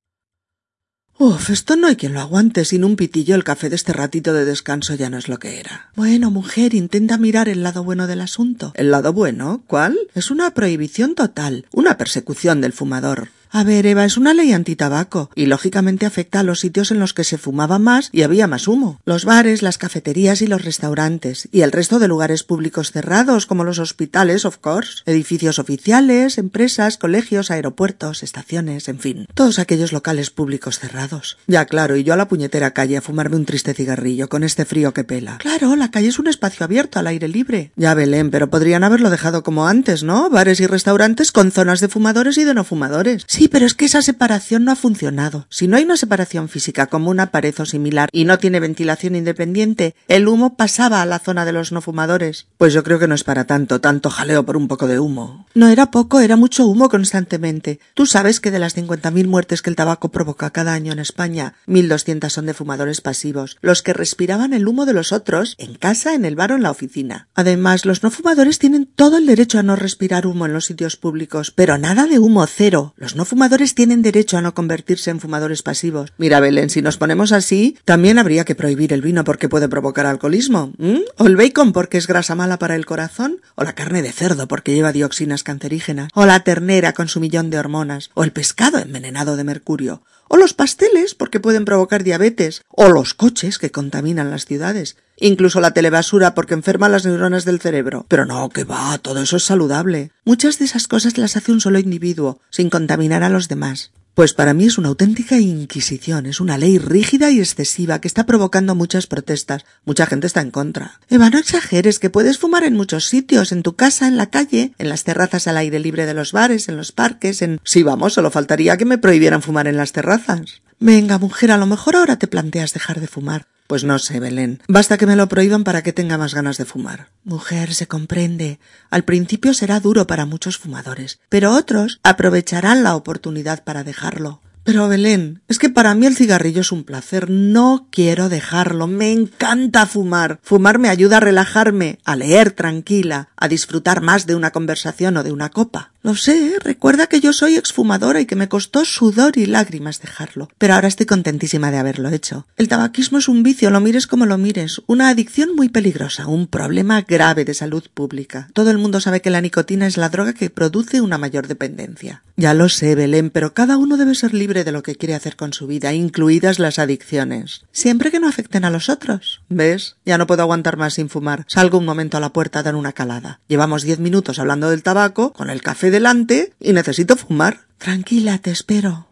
Uf, 1.20 1.52
esto 1.52 1.76
no 1.76 1.86
hay 1.86 1.98
quien 1.98 2.16
lo 2.16 2.20
aguante. 2.20 2.66
Sin 2.66 2.84
un 2.84 2.96
pitillo 2.96 3.36
el 3.36 3.44
café 3.44 3.70
de 3.70 3.76
este 3.76 3.94
ratito 3.94 4.34
de 4.34 4.44
descanso 4.44 4.96
ya 4.96 5.12
no 5.12 5.20
es 5.20 5.30
lo 5.30 5.38
que 5.38 5.60
era. 5.60 5.92
Bueno, 5.96 6.32
mujer, 6.32 6.74
intenta 6.74 7.20
mirar 7.20 7.48
el 7.48 7.62
lado 7.62 7.84
bueno 7.84 8.08
del 8.08 8.22
asunto. 8.22 8.72
¿El 8.74 8.90
lado 8.90 9.14
bueno? 9.14 9.64
¿Cuál? 9.68 10.00
Es 10.16 10.32
una 10.32 10.56
prohibición 10.56 11.14
total, 11.14 11.68
una 11.74 11.96
persecución 11.96 12.60
del 12.60 12.74
fumador. 12.74 13.30
A 13.54 13.66
ver, 13.66 13.86
Eva, 13.86 14.06
es 14.06 14.16
una 14.16 14.34
ley 14.34 14.54
antitabaco 14.54 15.30
y 15.36 15.48
lógicamente 15.48 16.06
afecta 16.06 16.40
a 16.40 16.44
los 16.44 16.62
sitios 16.62 16.90
en 16.90 17.00
los 17.00 17.14
que 17.14 17.26
se 17.26 17.38
fumaba 17.38 17.80
más 17.80 18.08
y 18.14 18.22
había 18.22 18.48
más 18.48 18.66
humo. 18.66 19.02
Los 19.04 19.26
bares, 19.26 19.62
las 19.62 19.78
cafeterías 19.78 20.42
y 20.42 20.48
los 20.48 20.64
restaurantes 20.64 21.50
y 21.52 21.60
el 21.60 21.74
resto 21.74 22.00
de 22.00 22.08
lugares 22.08 22.44
públicos 22.44 22.94
cerrados 22.94 23.46
como 23.46 23.66
los 23.66 23.80
hospitales, 23.80 24.46
of 24.46 24.60
course, 24.60 25.04
edificios 25.06 25.60
oficiales, 25.60 26.38
empresas, 26.38 26.98
colegios, 26.98 27.52
aeropuertos, 27.52 28.24
estaciones, 28.24 28.88
en 28.88 29.00
fin, 29.00 29.28
todos 29.34 29.60
aquellos 29.60 29.92
locales 29.92 30.30
públicos 30.30 30.80
cerrados. 30.80 31.38
Ya 31.46 31.66
claro, 31.66 31.98
y 31.98 32.06
yo 32.06 32.14
a 32.14 32.18
la 32.18 32.30
puñetera 32.30 32.72
calle 32.72 32.96
a 32.96 33.02
fumarme 33.02 33.36
un 33.36 33.46
triste 33.46 33.74
cigarrillo 33.74 34.30
con 34.30 34.44
este 34.44 34.64
frío 34.64 34.94
que 34.94 35.04
pela. 35.04 35.40
Claro, 35.40 35.76
la 35.76 35.92
calle 35.92 36.08
es 36.08 36.20
un 36.20 36.28
espacio 36.28 36.64
abierto 36.64 37.00
al 37.00 37.08
aire 37.08 37.28
libre. 37.28 37.74
Ya 37.76 37.96
Belén, 37.96 38.32
pero 38.32 38.50
podrían 38.50 38.86
haberlo 38.86 39.10
dejado 39.10 39.44
como 39.44 39.68
antes, 39.68 40.04
¿no? 40.04 40.30
Bares 40.30 40.62
y 40.62 40.68
restaurantes 40.68 41.34
con 41.34 41.52
zonas 41.52 41.82
de 41.82 41.90
fumadores 41.90 42.38
y 42.38 42.46
de 42.46 42.54
no 42.54 42.64
fumadores. 42.64 43.26
Sí, 43.28 43.41
pero 43.48 43.66
es 43.66 43.74
que 43.74 43.86
esa 43.86 44.02
separación 44.02 44.66
no 44.66 44.72
ha 44.72 44.76
funcionado. 44.76 45.48
Si 45.50 45.68
no 45.68 45.78
hay 45.78 45.84
una 45.84 45.98
separación 45.98 46.50
física 46.50 46.88
como 46.88 47.10
una 47.10 47.32
pared 47.32 47.56
o 47.60 47.66
similar 47.66 48.10
y 48.12 48.26
no 48.26 48.38
tiene 48.38 48.60
ventilación 48.60 49.16
independiente, 49.16 49.96
el 50.08 50.28
humo 50.28 50.56
pasaba 50.56 51.02
a 51.02 51.06
la 51.06 51.20
zona 51.20 51.46
de 51.46 51.52
los 51.52 51.72
no 51.72 51.82
fumadores. 51.82 52.48
Pues 52.58 52.74
yo 52.74 52.84
creo 52.84 53.00
que 53.00 53.08
no 53.08 53.16
es 53.16 53.24
para 53.24 53.46
tanto, 53.46 53.82
tanto 53.82 54.10
jaleo 54.10 54.46
por 54.46 54.58
un 54.58 54.68
poco 54.68 54.88
de 54.88 55.00
humo. 55.00 55.48
No 55.54 55.68
era 55.68 55.92
poco, 55.92 56.20
era 56.20 56.36
mucho 56.36 56.66
humo 56.66 56.90
constantemente. 56.90 57.80
Tú 57.94 58.06
sabes 58.06 58.40
que 58.40 58.52
de 58.52 58.60
las 58.60 58.76
50.000 58.78 59.28
muertes 59.28 59.62
que 59.62 59.70
el 59.70 59.76
tabaco 59.76 60.10
provoca 60.10 60.50
cada 60.52 60.74
año 60.74 60.94
en 60.94 61.00
España, 61.00 61.56
1.200 61.68 62.30
son 62.30 62.46
de 62.46 62.54
fumadores 62.54 63.02
pasivos, 63.02 63.58
los 63.62 63.82
que 63.82 63.94
respiraban 63.94 64.54
el 64.54 64.68
humo 64.68 64.86
de 64.86 64.94
los 64.94 65.12
otros, 65.12 65.56
en 65.58 65.76
casa, 65.76 66.14
en 66.14 66.26
el 66.26 66.36
bar 66.36 66.52
o 66.52 66.56
en 66.56 66.64
la 66.64 66.72
oficina. 66.72 67.28
Además, 67.36 67.86
los 67.86 68.04
no 68.04 68.12
fumadores 68.12 68.60
tienen 68.60 68.86
todo 68.86 69.18
el 69.18 69.26
derecho 69.26 69.60
a 69.60 69.64
no 69.64 69.76
respirar 69.76 70.28
humo 70.28 70.46
en 70.46 70.54
los 70.54 70.66
sitios 70.66 70.98
públicos, 70.98 71.52
pero 71.52 71.78
nada 71.78 72.06
de 72.06 72.20
humo 72.20 72.46
cero. 72.48 72.94
Los 72.98 73.16
no 73.16 73.26
fumadores 73.32 73.76
tienen 73.76 74.02
derecho 74.02 74.38
a 74.38 74.42
no 74.42 74.54
convertirse 74.54 75.10
en 75.10 75.22
fumadores 75.22 75.64
pasivos. 75.64 76.12
Mira, 76.18 76.42
Belén, 76.42 76.70
si 76.70 76.82
nos 76.82 76.98
ponemos 76.98 77.32
así, 77.32 77.78
también 77.86 78.20
habría 78.20 78.44
que 78.44 78.56
prohibir 78.56 78.92
el 78.92 79.02
vino 79.02 79.24
porque 79.24 79.48
puede 79.48 79.70
provocar 79.70 80.06
alcoholismo. 80.06 80.74
O 81.18 81.28
el 81.28 81.38
bacon 81.38 81.72
porque 81.72 81.98
es 81.98 82.08
grasa 82.08 82.36
mala 82.36 82.60
para 82.60 82.76
el 82.76 82.86
corazón. 82.86 83.40
O 83.56 83.64
la 83.64 83.72
carne 83.72 84.02
de 84.02 84.12
cerdo 84.12 84.50
porque 84.50 84.74
lleva 84.74 84.92
dioxinas 84.92 85.44
cancerígenas. 85.44 86.10
O 86.14 86.26
la 86.26 86.42
ternera 86.44 86.92
con 86.92 87.08
su 87.08 87.22
millón 87.22 87.50
de 87.50 87.58
hormonas. 87.58 88.10
O 88.16 88.26
el 88.26 88.34
pescado 88.34 88.80
envenenado 88.80 89.38
de 89.38 89.46
mercurio. 89.46 90.04
O 90.28 90.36
los 90.36 90.54
pasteles 90.54 91.16
porque 91.16 91.40
pueden 91.40 91.64
provocar 91.64 92.04
diabetes. 92.04 92.64
O 92.68 92.90
los 92.90 93.14
coches 93.14 93.60
que 93.60 93.72
contaminan 93.72 94.30
las 94.30 94.46
ciudades 94.46 94.98
incluso 95.22 95.62
la 95.62 95.72
telebasura 95.72 96.36
porque 96.36 96.54
enferma 96.54 96.90
las 96.90 97.06
neuronas 97.06 97.46
del 97.46 97.62
cerebro. 97.62 98.06
Pero 98.10 98.26
no, 98.26 98.50
que 98.50 98.64
va, 98.66 98.98
todo 98.98 99.22
eso 99.22 99.38
es 99.38 99.44
saludable. 99.44 100.12
Muchas 100.26 100.60
de 100.60 100.66
esas 100.66 100.88
cosas 100.88 101.18
las 101.18 101.38
hace 101.38 101.52
un 101.52 101.62
solo 101.62 101.80
individuo, 101.80 102.40
sin 102.50 102.70
contaminar 102.70 103.24
a 103.24 103.30
los 103.30 103.48
demás. 103.48 103.92
Pues 104.14 104.34
para 104.34 104.54
mí 104.54 104.66
es 104.66 104.78
una 104.78 104.90
auténtica 104.90 105.38
inquisición, 105.38 106.26
es 106.26 106.42
una 106.42 106.58
ley 106.58 106.78
rígida 106.78 107.32
y 107.32 107.40
excesiva 107.40 108.02
que 108.02 108.10
está 108.10 108.26
provocando 108.26 108.76
muchas 108.76 109.08
protestas. 109.08 109.64
Mucha 109.86 110.06
gente 110.06 110.28
está 110.28 110.42
en 110.42 110.52
contra. 110.52 111.00
Eva, 111.10 111.30
no 111.30 111.38
exageres 111.38 111.98
que 111.98 112.10
puedes 112.10 112.38
fumar 112.38 112.66
en 112.66 112.76
muchos 112.76 113.06
sitios, 113.06 113.54
en 113.54 113.64
tu 113.64 113.78
casa, 113.78 114.10
en 114.10 114.18
la 114.18 114.30
calle, 114.30 114.74
en 114.78 114.90
las 114.90 115.06
terrazas 115.06 115.48
al 115.48 115.56
aire 115.56 115.80
libre 115.80 116.06
de 116.06 116.14
los 116.14 116.34
bares, 116.34 116.68
en 116.68 116.76
los 116.76 116.92
parques, 116.92 117.42
en... 117.42 117.62
Sí, 117.64 117.84
vamos, 117.84 118.14
solo 118.14 118.32
faltaría 118.32 118.76
que 118.76 118.84
me 118.84 118.98
prohibieran 118.98 119.42
fumar 119.42 119.68
en 119.68 119.78
las 119.78 119.94
terrazas. 119.94 120.62
Venga, 120.80 121.18
mujer, 121.18 121.52
a 121.52 121.58
lo 121.58 121.66
mejor 121.66 121.96
ahora 121.96 122.18
te 122.18 122.28
planteas 122.28 122.74
dejar 122.74 123.00
de 123.00 123.08
fumar. 123.08 123.48
Pues 123.68 123.84
no 123.84 124.00
sé, 124.00 124.20
Belén. 124.20 124.62
Basta 124.68 124.98
que 124.98 125.06
me 125.06 125.16
lo 125.16 125.28
prohíban 125.28 125.64
para 125.64 125.82
que 125.82 125.94
tenga 125.94 126.18
más 126.18 126.34
ganas 126.34 126.58
de 126.58 126.66
fumar. 126.66 127.10
Mujer, 127.24 127.74
se 127.74 127.88
comprende. 127.88 128.60
Al 128.90 129.04
principio 129.04 129.54
será 129.54 129.80
duro 129.80 130.08
para 130.08 130.26
muchos 130.26 130.58
fumadores, 130.58 131.20
pero 131.30 131.54
otros 131.54 132.00
aprovecharán 132.04 132.84
la 132.84 132.96
oportunidad 132.96 133.64
para 133.64 133.84
dejarlo. 133.84 134.42
Pero 134.64 134.88
Belén, 134.88 135.42
es 135.48 135.58
que 135.58 135.70
para 135.70 135.96
mí 135.96 136.06
el 136.06 136.16
cigarrillo 136.16 136.62
es 136.62 136.72
un 136.72 136.84
placer. 136.84 137.30
No 137.30 137.88
quiero 137.90 138.30
dejarlo. 138.30 138.86
Me 138.86 139.12
encanta 139.12 139.88
fumar. 139.88 140.40
Fumar 140.44 140.78
me 140.78 140.90
ayuda 140.90 141.18
a 141.18 141.22
relajarme, 141.22 141.98
a 142.06 142.16
leer 142.16 142.52
tranquila, 142.52 143.30
a 143.36 143.48
disfrutar 143.48 144.02
más 144.02 144.28
de 144.28 144.36
una 144.36 144.52
conversación 144.52 145.18
o 145.18 145.24
de 145.24 145.32
una 145.32 145.50
copa. 145.50 145.94
Lo 146.04 146.16
sé, 146.16 146.58
recuerda 146.64 147.06
que 147.06 147.20
yo 147.20 147.32
soy 147.32 147.58
exfumadora 147.58 148.20
y 148.20 148.26
que 148.26 148.36
me 148.36 148.50
costó 148.50 148.86
sudor 148.86 149.38
y 149.38 149.46
lágrimas 149.46 150.02
dejarlo, 150.02 150.50
pero 150.58 150.74
ahora 150.74 150.88
estoy 150.88 151.06
contentísima 151.06 151.70
de 151.70 151.78
haberlo 151.78 152.10
hecho. 152.10 152.48
El 152.58 152.68
tabaquismo 152.68 153.20
es 153.20 153.28
un 153.28 153.44
vicio, 153.44 153.70
lo 153.70 153.82
mires 153.82 154.08
como 154.08 154.26
lo 154.26 154.40
mires, 154.40 154.82
una 154.88 155.10
adicción 155.10 155.56
muy 155.56 155.70
peligrosa, 155.70 156.26
un 156.26 156.48
problema 156.48 157.04
grave 157.04 157.46
de 157.46 157.54
salud 157.54 157.84
pública. 157.94 158.50
Todo 158.54 158.72
el 158.72 158.80
mundo 158.80 159.00
sabe 159.00 159.22
que 159.22 159.30
la 159.30 159.42
nicotina 159.42 159.86
es 159.86 159.98
la 159.98 160.10
droga 160.10 160.34
que 160.34 160.50
produce 160.50 161.02
una 161.02 161.20
mayor 161.20 161.48
dependencia. 161.48 162.24
Ya 162.36 162.56
lo 162.56 162.70
sé, 162.70 162.96
Belén, 162.96 163.30
pero 163.30 163.54
cada 163.54 163.78
uno 163.78 163.98
debe 163.98 164.16
ser 164.16 164.34
libre 164.34 164.64
de 164.64 164.72
lo 164.72 164.82
que 164.82 164.96
quiere 164.96 165.14
hacer 165.14 165.36
con 165.36 165.54
su 165.54 165.68
vida, 165.68 165.94
incluidas 165.94 166.58
las 166.58 166.80
adicciones. 166.80 167.62
Siempre 167.72 168.10
que 168.10 168.20
no 168.20 168.28
afecten 168.28 168.66
a 168.66 168.72
los 168.72 168.90
otros. 168.90 169.44
¿Ves? 169.50 169.98
Ya 170.06 170.18
no 170.18 170.26
puedo 170.26 170.42
aguantar 170.42 170.78
más 170.78 170.96
sin 170.96 171.10
fumar. 171.10 171.46
Salgo 171.48 171.78
un 171.78 171.86
momento 171.86 172.18
a 172.18 172.20
la 172.20 172.34
puerta 172.34 172.60
a 172.60 172.64
dar 172.64 172.74
una 172.76 172.94
calada. 172.94 173.42
Llevamos 173.48 173.84
diez 173.84 174.00
minutos 174.00 174.40
hablando 174.40 174.72
del 174.72 174.82
tabaco, 174.82 175.34
con 175.34 175.52
el 175.52 175.62
café 175.62 175.91
delante, 175.92 176.54
y 176.60 176.74
necesito 176.74 177.16
fumar. 177.16 177.68
Tranquila, 177.78 178.38
te 178.40 178.52
espero. 178.52 179.12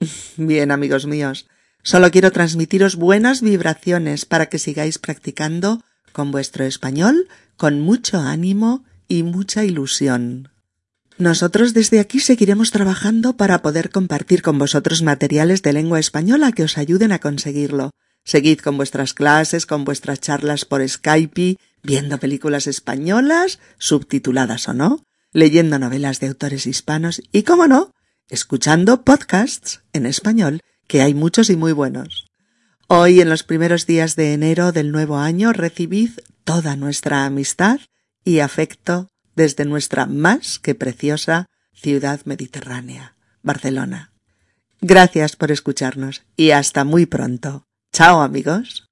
Bien, 0.36 0.70
amigos 0.70 1.06
míos. 1.06 1.46
Solo 1.82 2.10
quiero 2.10 2.30
transmitiros 2.30 2.96
buenas 2.96 3.40
vibraciones 3.40 4.26
para 4.26 4.46
que 4.46 4.58
sigáis 4.58 4.98
practicando 4.98 5.82
con 6.12 6.30
vuestro 6.30 6.64
español 6.64 7.28
con 7.56 7.80
mucho 7.80 8.18
ánimo 8.18 8.84
y 9.08 9.22
mucha 9.22 9.64
ilusión. 9.64 10.50
Nosotros 11.18 11.74
desde 11.74 12.00
aquí 12.00 12.20
seguiremos 12.20 12.70
trabajando 12.70 13.36
para 13.36 13.60
poder 13.60 13.90
compartir 13.90 14.40
con 14.40 14.58
vosotros 14.58 15.02
materiales 15.02 15.60
de 15.60 15.74
lengua 15.74 15.98
española 15.98 16.52
que 16.52 16.62
os 16.62 16.78
ayuden 16.78 17.12
a 17.12 17.18
conseguirlo. 17.18 17.90
Seguid 18.24 18.60
con 18.60 18.78
vuestras 18.78 19.12
clases, 19.12 19.66
con 19.66 19.84
vuestras 19.84 20.20
charlas 20.20 20.64
por 20.64 20.86
Skype, 20.88 21.58
viendo 21.82 22.18
películas 22.18 22.66
españolas, 22.66 23.58
subtituladas 23.78 24.68
o 24.68 24.74
no, 24.74 25.02
leyendo 25.32 25.78
novelas 25.78 26.20
de 26.20 26.28
autores 26.28 26.66
hispanos 26.66 27.22
y, 27.32 27.42
como 27.42 27.66
no, 27.66 27.92
escuchando 28.28 29.04
podcasts 29.04 29.82
en 29.92 30.06
español, 30.06 30.60
que 30.86 31.02
hay 31.02 31.14
muchos 31.14 31.50
y 31.50 31.56
muy 31.56 31.72
buenos. 31.72 32.26
Hoy, 32.88 33.20
en 33.20 33.28
los 33.28 33.44
primeros 33.44 33.86
días 33.86 34.16
de 34.16 34.32
enero 34.32 34.72
del 34.72 34.90
nuevo 34.90 35.18
año, 35.18 35.52
recibid 35.52 36.10
toda 36.44 36.74
nuestra 36.76 37.24
amistad 37.24 37.78
y 38.24 38.40
afecto 38.40 39.08
desde 39.36 39.64
nuestra 39.64 40.06
más 40.06 40.58
que 40.58 40.74
preciosa 40.74 41.46
ciudad 41.72 42.20
mediterránea, 42.24 43.16
Barcelona. 43.42 44.12
Gracias 44.80 45.36
por 45.36 45.52
escucharnos 45.52 46.22
y 46.36 46.50
hasta 46.50 46.84
muy 46.84 47.06
pronto. 47.06 47.64
Chao 47.92 48.22
amigos. 48.22 48.89